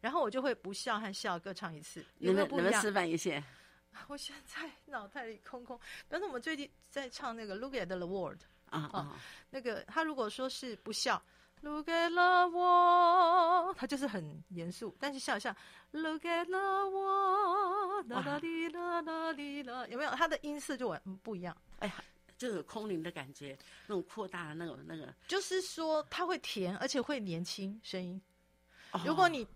[0.00, 2.92] 然后我就会不笑和笑各唱一次，有没有不一样你们你们示？
[2.92, 3.42] 范一些，
[4.08, 5.78] 我现在脑袋里空空。
[6.08, 8.38] 但是我们最近在唱那个《Look at the World》
[8.70, 9.20] 啊啊，
[9.50, 11.20] 那个他如果说是不笑
[11.62, 15.54] ，Look at the world，他就是很严肃，但是笑一笑
[15.92, 16.58] ，Look at the
[16.90, 20.10] wall，啦啦哩啦啦哩啦，有没有？
[20.12, 21.56] 他的音色就完不一样。
[21.80, 21.94] 哎呀，
[22.36, 25.12] 就有空灵的感觉，那种扩大的那种那个。
[25.26, 28.20] 就是说，他会甜，而且会年轻声音。
[28.92, 29.46] 哦如果你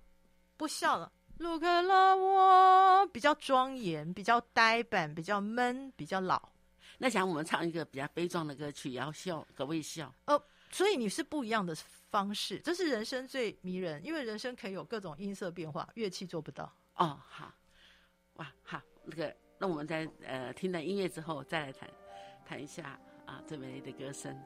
[0.57, 6.51] 不笑了，Look at the world，比较庄严，比较呆板，比较闷，比较老。
[6.99, 10.15] 那想我们唱一个比较悲壮的歌曲，也要笑，可不可以笑？
[10.73, 11.75] 所以你是不一样的
[12.11, 16.65] 方式，这是人生最迷人，因为人生可以有各种音色变化，乐器做不到。
[16.97, 17.55] 哦，好，
[18.35, 21.89] 哇，好，那个，那我们在呃听了音乐之后，再来谈
[22.45, 24.37] 谈一下啊最美丽的歌声。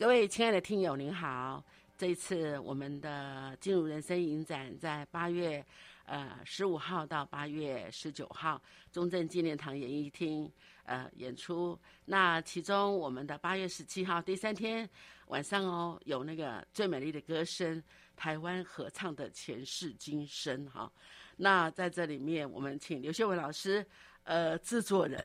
[0.00, 1.62] 各位亲爱的听友，您好！
[1.98, 5.62] 这一次我们的进入人生影展在八月
[6.06, 8.58] 呃十五号到八月十九号，
[8.90, 10.50] 中正纪念堂演艺厅
[10.84, 11.78] 呃演出。
[12.06, 14.88] 那其中我们的八月十七号第三天
[15.26, 17.82] 晚上哦，有那个最美丽的歌声，
[18.16, 20.90] 台湾合唱的前世今生哈。
[21.36, 23.86] 那在这里面，我们请刘秀文老师
[24.24, 25.22] 呃制作人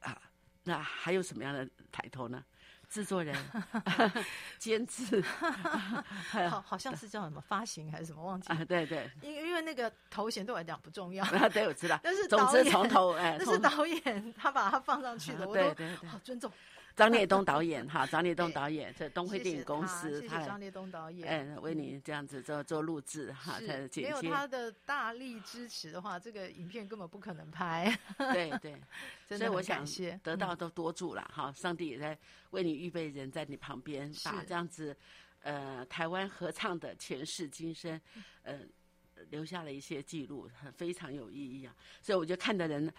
[0.00, 0.20] 啊，
[0.64, 2.44] 那还有什么样的抬头呢？
[2.96, 3.36] 制作人、
[4.58, 5.22] 监制，
[6.48, 8.58] 好，好像是叫什么发行还是什么，忘记了。
[8.58, 12.00] 啊，对对，因因为那个头衔对我来讲不重要，啊， 对，我知道。
[12.02, 16.50] 但是总之导演从头哎，那是导演他把它放上去的，啊我都对对对好尊重。
[16.96, 27.96] 张 烈东导演哈，张烈东导演，这东辉电影公司，谢谢张烈东导演，嗯，为你这样子做做录制哈，他的剪接，没有他的大力支持的话，这个影片根本不可能拍。
[28.18, 29.84] 对 对，所以我想
[30.22, 32.18] 得到嗯都多助了哈，上帝也在
[32.50, 34.96] 为你预备人在你旁边，把这样子
[35.42, 38.00] 呃台湾合唱的前世今生，
[38.42, 38.60] 呃。
[39.30, 41.74] 留下了一些记录，非常有意义啊！
[42.02, 42.92] 所以我觉得看的人，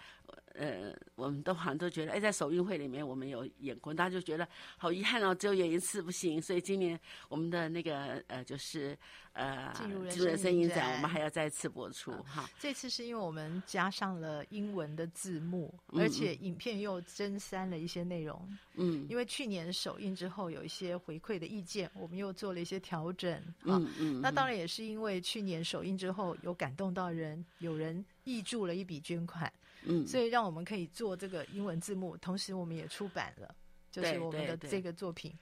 [0.58, 4.46] 呃，我们都好像都觉得，哎，在首映会里面我们有演过，大家就觉得
[4.76, 6.42] 好遗憾哦，只有演一次不行。
[6.42, 6.98] 所以今年
[7.28, 8.98] 我们的那个呃，就是
[9.34, 12.50] 呃，进入人生影展，我们还要再次播出哈。
[12.58, 18.58] 这次是因为我们加上了英文的字幕，而且影片又增删了一些内容。
[18.74, 23.40] 嗯，因为去年首映之后有一些回馈的意见，我们又做了一些调整。
[23.62, 29.52] 嗯嗯，那当然也是因为去年首映之后有感动到人，有人挹注了一笔捐款，
[29.88, 33.54] 嗯，所以让我们可以做这个英文字幕，同时我们也出版了，
[33.90, 35.36] 就是我们的这个作品。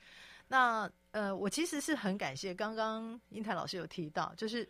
[0.49, 4.69] 那呃，我其实是很感谢刚刚英台老师有提到，就是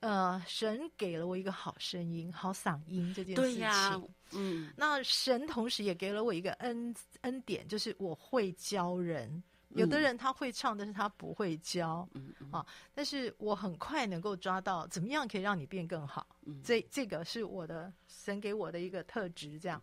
[0.00, 3.54] 呃，神给了我一个好声音、好嗓音这件事情。
[3.54, 4.00] 对呀，
[4.32, 9.42] 嗯，那神同时也给了我一个恩恩典，就是我会教人。
[9.70, 16.26] 有的人他会唱，但是他不会教，嗯啊，但是我很快能够抓到怎么样可以让你变更好。
[16.48, 19.80] 嗯，这这个是我的神给我的一个特质，这样。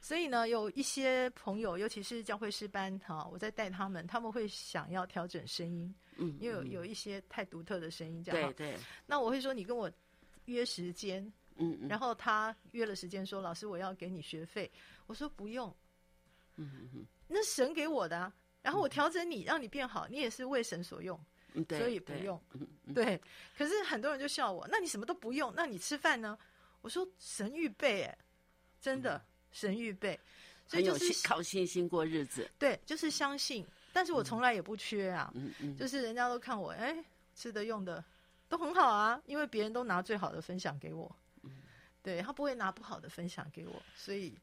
[0.00, 8.52] 所以呢，有一些朋友，尤其是教会师班哈，我在带他们，他们会想要调整声音，嗯，因为有有一些太独特的声音，这样。
[8.52, 8.78] 对对。
[9.04, 9.90] 那我会说，你跟我
[10.44, 11.24] 约时间，
[11.56, 14.70] 嗯嗯，然后他约了时间说，老师我要给你学费，
[15.06, 15.74] 我说不用，
[16.54, 18.32] 嗯嗯嗯，那神给我的、啊，
[18.62, 21.18] 然后我调整你，让你变好，你也是为神所用，
[21.68, 22.40] 所以不用，
[22.94, 23.20] 对。
[23.56, 26.38] 可是很多人就笑我，那你什么都不用，那你吃饭呢？
[26.80, 28.18] 我说神预备，哎，
[28.80, 29.24] 真的。
[29.52, 30.20] 神预备，
[30.66, 32.46] 所以就是靠信心过日子。
[32.58, 33.66] 对，就是相信。
[33.90, 35.32] 但是我从来也不缺啊，
[35.78, 37.02] 就是人家都看我，哎，
[37.34, 38.04] 吃的用的
[38.50, 41.10] 都很好啊，因为别人都拿最好的分享给我，
[41.44, 41.50] 嗯，
[42.02, 44.36] 对他不会拿不好的分享给我，所以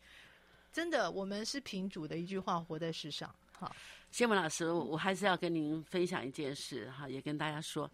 [0.71, 3.29] 真的，我们是凭主的一句话活在世上。
[3.51, 3.75] 好，
[4.13, 7.89] 谢文老师，我还是要跟您分享一件事哈，也跟大家说，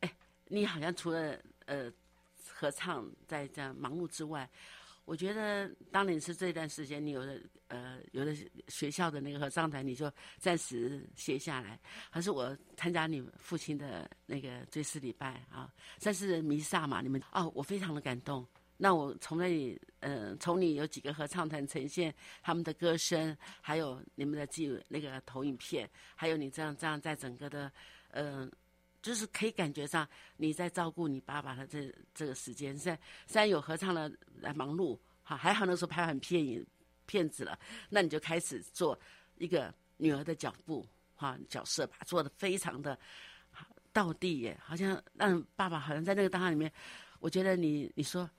[0.00, 1.90] 哎，你好像除了呃
[2.46, 4.46] 合唱在这样忙碌之外。
[5.06, 8.36] 我觉得，当你是这段时间，你有的呃，有的
[8.68, 11.80] 学校的那个合唱团，你就暂时歇下来。
[12.10, 18.46] 还是我参加你父亲的那个追思礼拜啊，算是弥撒嘛，你们哦，我非常的感动。
[18.82, 22.12] 那我从那里，呃，从你有几个合唱团呈现
[22.42, 27.72] 他们的歌声，还有你们的记那个投影片，还有你这样这样在整个的，
[28.10, 28.50] 嗯、呃。
[29.00, 34.08] 就是可以感觉上你在照顾你爸爸的这这个时间，虽然虽然有合唱的
[34.40, 36.64] 来忙碌，哈，还好那时候拍很片影
[37.04, 37.58] 片子了，
[37.90, 38.96] 那你就开始做
[39.38, 42.96] 一个女儿的脚步，哈，角色吧，做的非常的
[43.92, 46.72] 到地耶，好像让爸爸好像在那个当下里面，
[47.18, 48.30] 我觉得你你说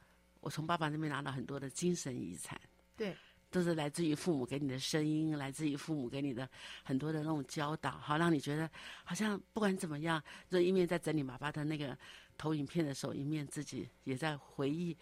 [0.44, 2.60] 我从爸爸那边拿到很多的精神遗产，
[2.96, 3.16] 对。
[3.50, 6.50] 都是来自于父母给你的声音，来自于父母给你的
[6.84, 8.68] 很多的那种教导，好让你觉得
[9.04, 10.20] 好像不管怎么样，
[10.50, 11.96] 就一面在整理爸爸的那个
[12.36, 14.98] 投影片的时候，一面自己也在回忆，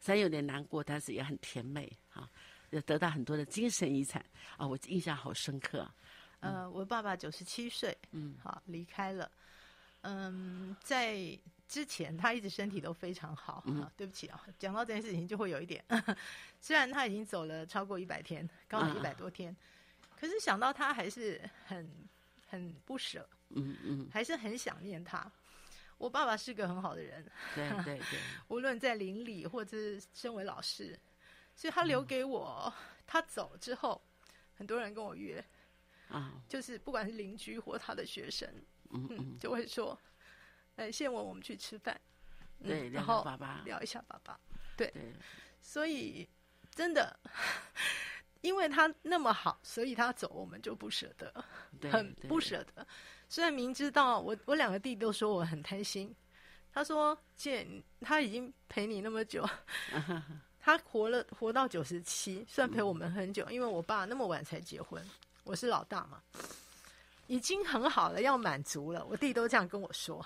[0.00, 2.26] 虽然有点难过，但是也很甜美啊，
[2.70, 4.24] 也得到很多的精神遗产
[4.56, 5.86] 啊，我印象好深刻。
[6.40, 9.30] 嗯、呃，我爸爸九十七岁，嗯，好离开了，
[10.00, 11.38] 嗯，在。
[11.70, 15.84] 之前他一直身体都非常好，嗯、啊，对不起啊，讲到这件事情就会有一点，
[16.60, 19.56] 虽然他已经走了超过一百天，刚好一百多天，
[20.02, 21.88] 啊、可是想到他还是很
[22.48, 25.30] 很不舍，嗯嗯，还是很想念他。
[25.96, 28.18] 我爸爸是个很好的人，对对对，
[28.48, 30.98] 无论在邻里或者是身为老师，
[31.54, 32.72] 所以他留给我，嗯、
[33.06, 34.02] 他走之后，
[34.56, 35.44] 很多人跟我约，
[36.08, 38.52] 啊，就是不管是邻居或他的学生，
[38.90, 39.96] 嗯嗯，就会说。
[40.80, 41.94] 呃，谢文，我们去吃饭，
[42.64, 44.40] 对，嗯、然后爸爸聊一下爸爸，
[44.78, 45.12] 对，对
[45.60, 46.26] 所以
[46.74, 47.14] 真的，
[48.40, 51.44] 因为他那么好，所以他走，我们就不舍得，
[51.92, 52.86] 很不舍得。
[53.28, 56.16] 虽然明知道我，我两个弟都说我很贪心，
[56.72, 57.68] 他说：“姐，
[58.00, 59.46] 他已经陪你那么久，
[60.58, 65.04] 他活了活到九十七，算陪我们很久，因为我爸那么晚才结婚，
[65.44, 66.22] 我是老大嘛，
[67.26, 69.04] 已经很好了，要满足了。
[69.04, 70.24] 我弟都这样跟我说。”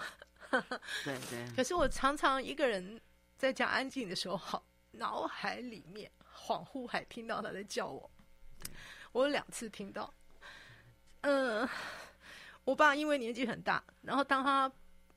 [1.04, 3.00] 对对，可是我常常一个人
[3.36, 8.10] 在家安静的时候，好脑海里面恍惚还听到他在叫我。
[9.12, 10.12] 我有两次听到，
[11.20, 11.70] 嗯、呃，
[12.64, 14.70] 我爸因为年纪很大，然后当他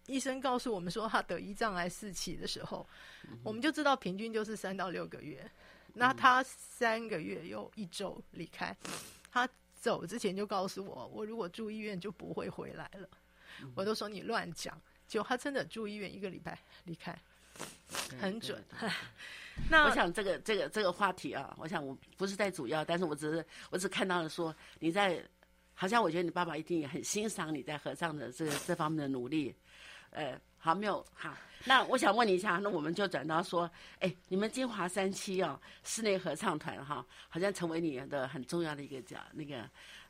[0.05, 2.87] 医生告诉我们说他得胰脏癌四期的时候，
[3.23, 5.49] 嗯、我们就知道平均就是三到六个月。
[5.93, 8.75] 那他三个月又一周离开，
[9.31, 13.09] 他走之前就告诉我，我如果住医院就不会回来了。
[13.73, 17.17] 我都说你乱讲，结果他真的住医院一个礼拜离开，
[18.19, 18.63] 很准。
[19.69, 25.19] 那我想这个这个这个话题啊，我想我不是在主要，但是我只是我只看到了说你在，
[25.73, 29.55] 好像我觉得你爸爸一定也很欣赏你在合唱的这个这方面的努力，
[30.11, 31.35] 呃，好没有好。
[31.65, 39.67] 那我想问你一下，那我们就转到说，哎，你们金华三期哦，室内合唱团哈，好像成为你的很重要的一个叫那个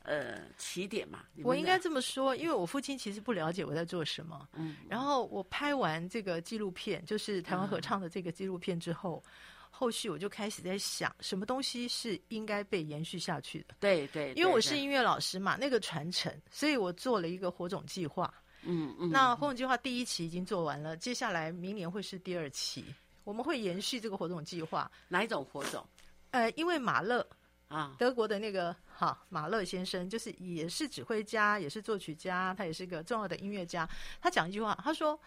[0.08, 1.20] 呃起点嘛。
[1.44, 4.48] 我应该这么说，因为我父亲其实不了解我在做什么。
[4.54, 4.76] 嗯。
[4.88, 9.22] 然后我拍完这个纪录片，就是台湾合唱的这个纪录片之后，
[9.70, 13.74] 后续我就开始在想，什么东西是应该被延续下去的？
[13.78, 14.32] 对对。
[14.34, 18.32] 因为我是音乐老师嘛，那个传承，所以我做了一个火种计划。
[18.62, 22.84] 嗯嗯，那火种计划第一期已经做完了，接下来明年会是第二期，
[23.22, 24.90] 我们会延续这个火种计划。
[25.06, 25.86] 哪一种火种？
[26.32, 27.24] 呃，因为马勒
[27.68, 33.88] 啊，德国的那个哈马勒先生，就是也是指挥家，也是作曲家，他也是个重要的音乐家。
[34.20, 35.18] 他讲一句话，他说：“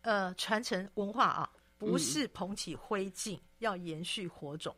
[0.00, 4.74] 呃，传承文化啊，不是捧起灰烬，要延续火种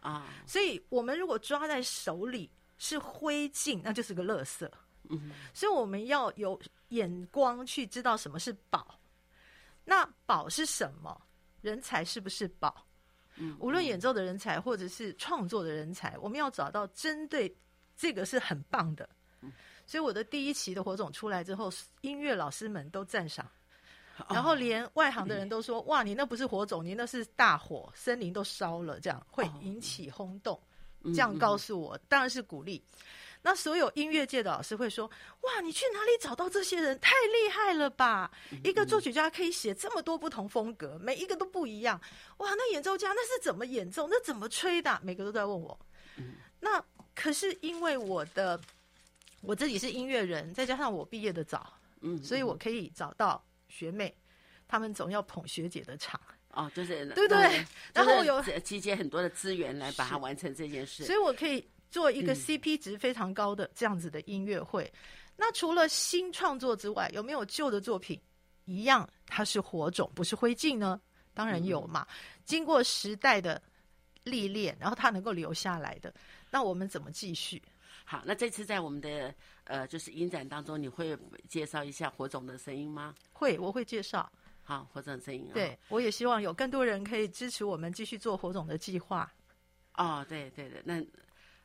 [0.00, 0.26] 啊。
[0.46, 4.68] 所以，我们如果抓在手里是灰烬，那就是个垃圾。
[5.10, 6.60] 嗯，所以我们要有。”
[6.92, 9.00] 眼光去知道什么是宝，
[9.82, 11.22] 那宝是什么？
[11.62, 12.86] 人才是不是宝？
[13.36, 17.54] 嗯，无论演奏的人才或者是创作的人才，我们要找到针对
[17.96, 19.08] 这个是很棒的。
[19.40, 19.52] 嗯，
[19.86, 21.72] 所以我的第一期的火种出来之后，
[22.02, 23.46] 音乐老师们都赞赏，
[24.28, 30.60] 然后连外行的人都说：“哇，你那不是火种，你那是大火，森林都烧了，这样会引起轰动。”
[31.06, 32.80] 这样告诉我，当然是鼓励。
[33.44, 35.10] 那所有音乐界的老师会说
[35.42, 36.98] ：“哇，你去哪里找到这些人？
[37.00, 38.30] 太厉害了吧！
[38.62, 42.00] 一个作曲家可以写这么多不同风格，每一个都不一样。
[42.36, 44.06] 哇，那演奏家那是怎么演奏？
[44.08, 44.96] 那怎么吹的？
[45.02, 45.76] 每个都在问我。
[46.60, 46.80] 那
[47.16, 48.60] 可是因为我的
[49.40, 51.72] 我自己是音乐人，再加上我毕业的早，
[52.02, 54.16] 嗯，所以我可以找到学妹，
[54.68, 56.20] 他们总要捧学姐的场。
[56.52, 64.90] 哦，就是对对，然后有集结很多的资源来把它完成这件事，所以我可以。”做一个 CP 值非常高的这样子的音乐会，
[65.36, 68.18] 那除了新创作之外，有没有旧的作品
[68.64, 70.98] 一样它是火种，不是灰烬呢？
[71.34, 72.06] 当然有嘛。
[72.46, 73.60] 经过时代的
[74.24, 76.12] 历练，然后它能够留下来的，
[76.50, 77.62] 那我们怎么继续？
[78.06, 79.34] 好，那这次在我们的
[79.64, 81.14] 呃就是影展当中，你会
[81.46, 83.14] 介绍一下火种的声音吗？
[83.34, 84.32] 会，我会介绍。
[84.62, 85.46] 好，火种声音。
[85.52, 89.30] 对，我也希望有更多人可以支持我们继续做火种的计划。
[89.98, 91.04] 哦，对对对，那。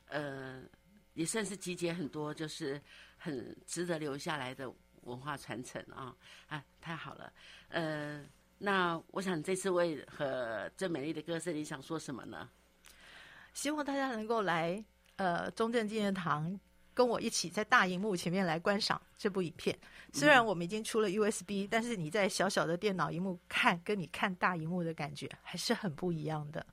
[0.08, 0.62] 呃，
[1.14, 2.80] 也算是集结很多，就是
[3.16, 6.14] 很值得留下来的文化传承啊！
[6.48, 7.32] 啊，太好了。
[7.68, 8.24] 呃，
[8.58, 12.48] 那我想这次为和最美丽的歌声，你想说什么呢？
[13.54, 14.84] 希望大家能够来
[15.16, 16.58] 呃中正纪念堂，
[16.94, 19.76] 跟我一起在大荧幕前面来观赏这部影片。
[20.12, 26.64] 虽然我们已经出了 USB，但是你在小小的电脑荧幕看，跟你看大荧幕的感觉还是很不一样的。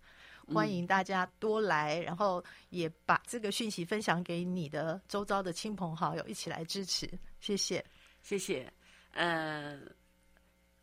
[0.54, 7.10] 欢迎大家多来，然后也把这个讯息分享给你的周遭的亲朋好友，一起来支持。
[7.40, 7.84] 谢谢，
[8.22, 8.72] 谢谢。
[9.12, 9.80] 呃，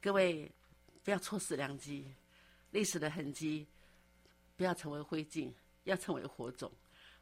[0.00, 0.50] 各位
[1.04, 2.06] 不要错失良机，
[2.70, 3.66] 历史的痕迹
[4.56, 5.52] 不要成为灰烬，
[5.84, 6.70] 要成为火种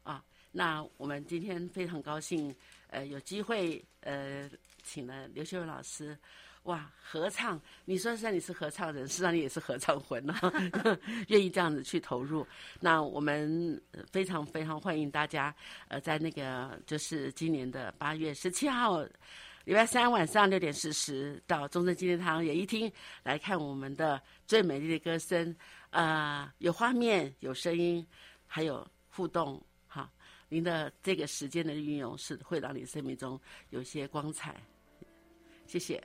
[0.03, 0.23] 啊！
[0.51, 2.55] 那我们今天非常高兴，
[2.87, 4.49] 呃，有机会呃，
[4.83, 6.17] 请了刘秀文老师。
[6.63, 7.59] 哇，合唱！
[7.85, 10.39] 你说实在你是合唱人，实际上你也是合唱魂啊，
[11.29, 12.45] 愿意这样子去投入。
[12.79, 13.81] 那我们
[14.11, 15.53] 非常非常欢迎大家，
[15.87, 19.01] 呃，在那个就是今年的八月十七号，
[19.65, 22.91] 礼拜三晚上六点四十到中正纪念堂演艺厅
[23.23, 25.55] 来看我们的最美丽的歌声。
[25.89, 28.05] 啊，有画面，有声音，
[28.45, 29.61] 还有互动。
[29.87, 30.09] 哈，
[30.47, 33.37] 您的这个时间的运用是会让你生命中
[33.71, 34.55] 有些光彩。
[35.65, 36.01] 谢谢。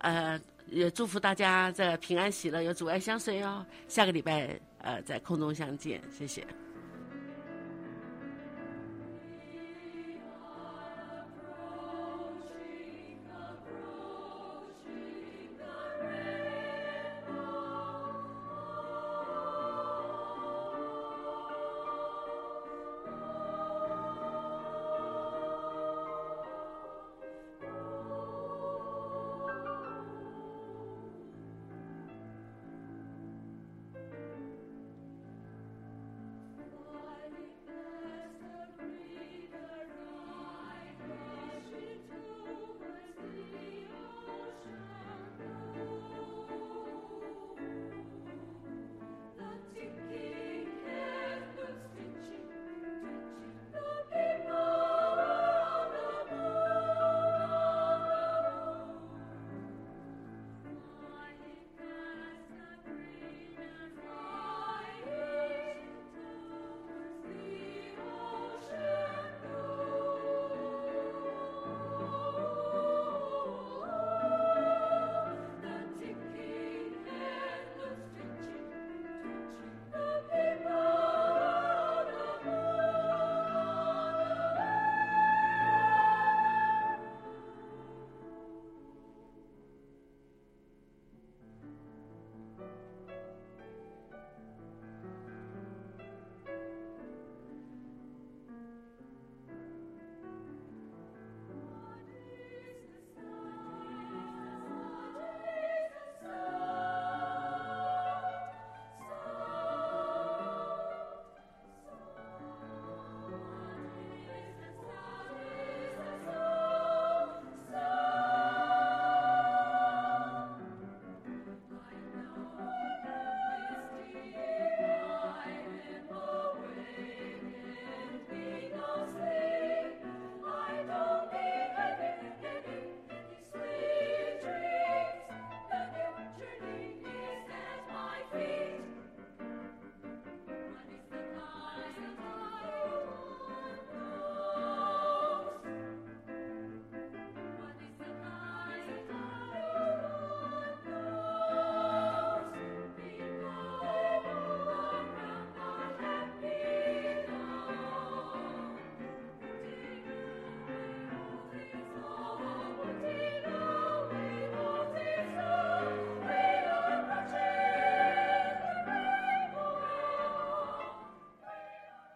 [0.00, 0.38] 呃，
[0.68, 3.64] 也祝福大家在平安喜乐，有阻碍相随哦。
[3.88, 6.46] 下个礼拜呃，在空中相见，谢谢。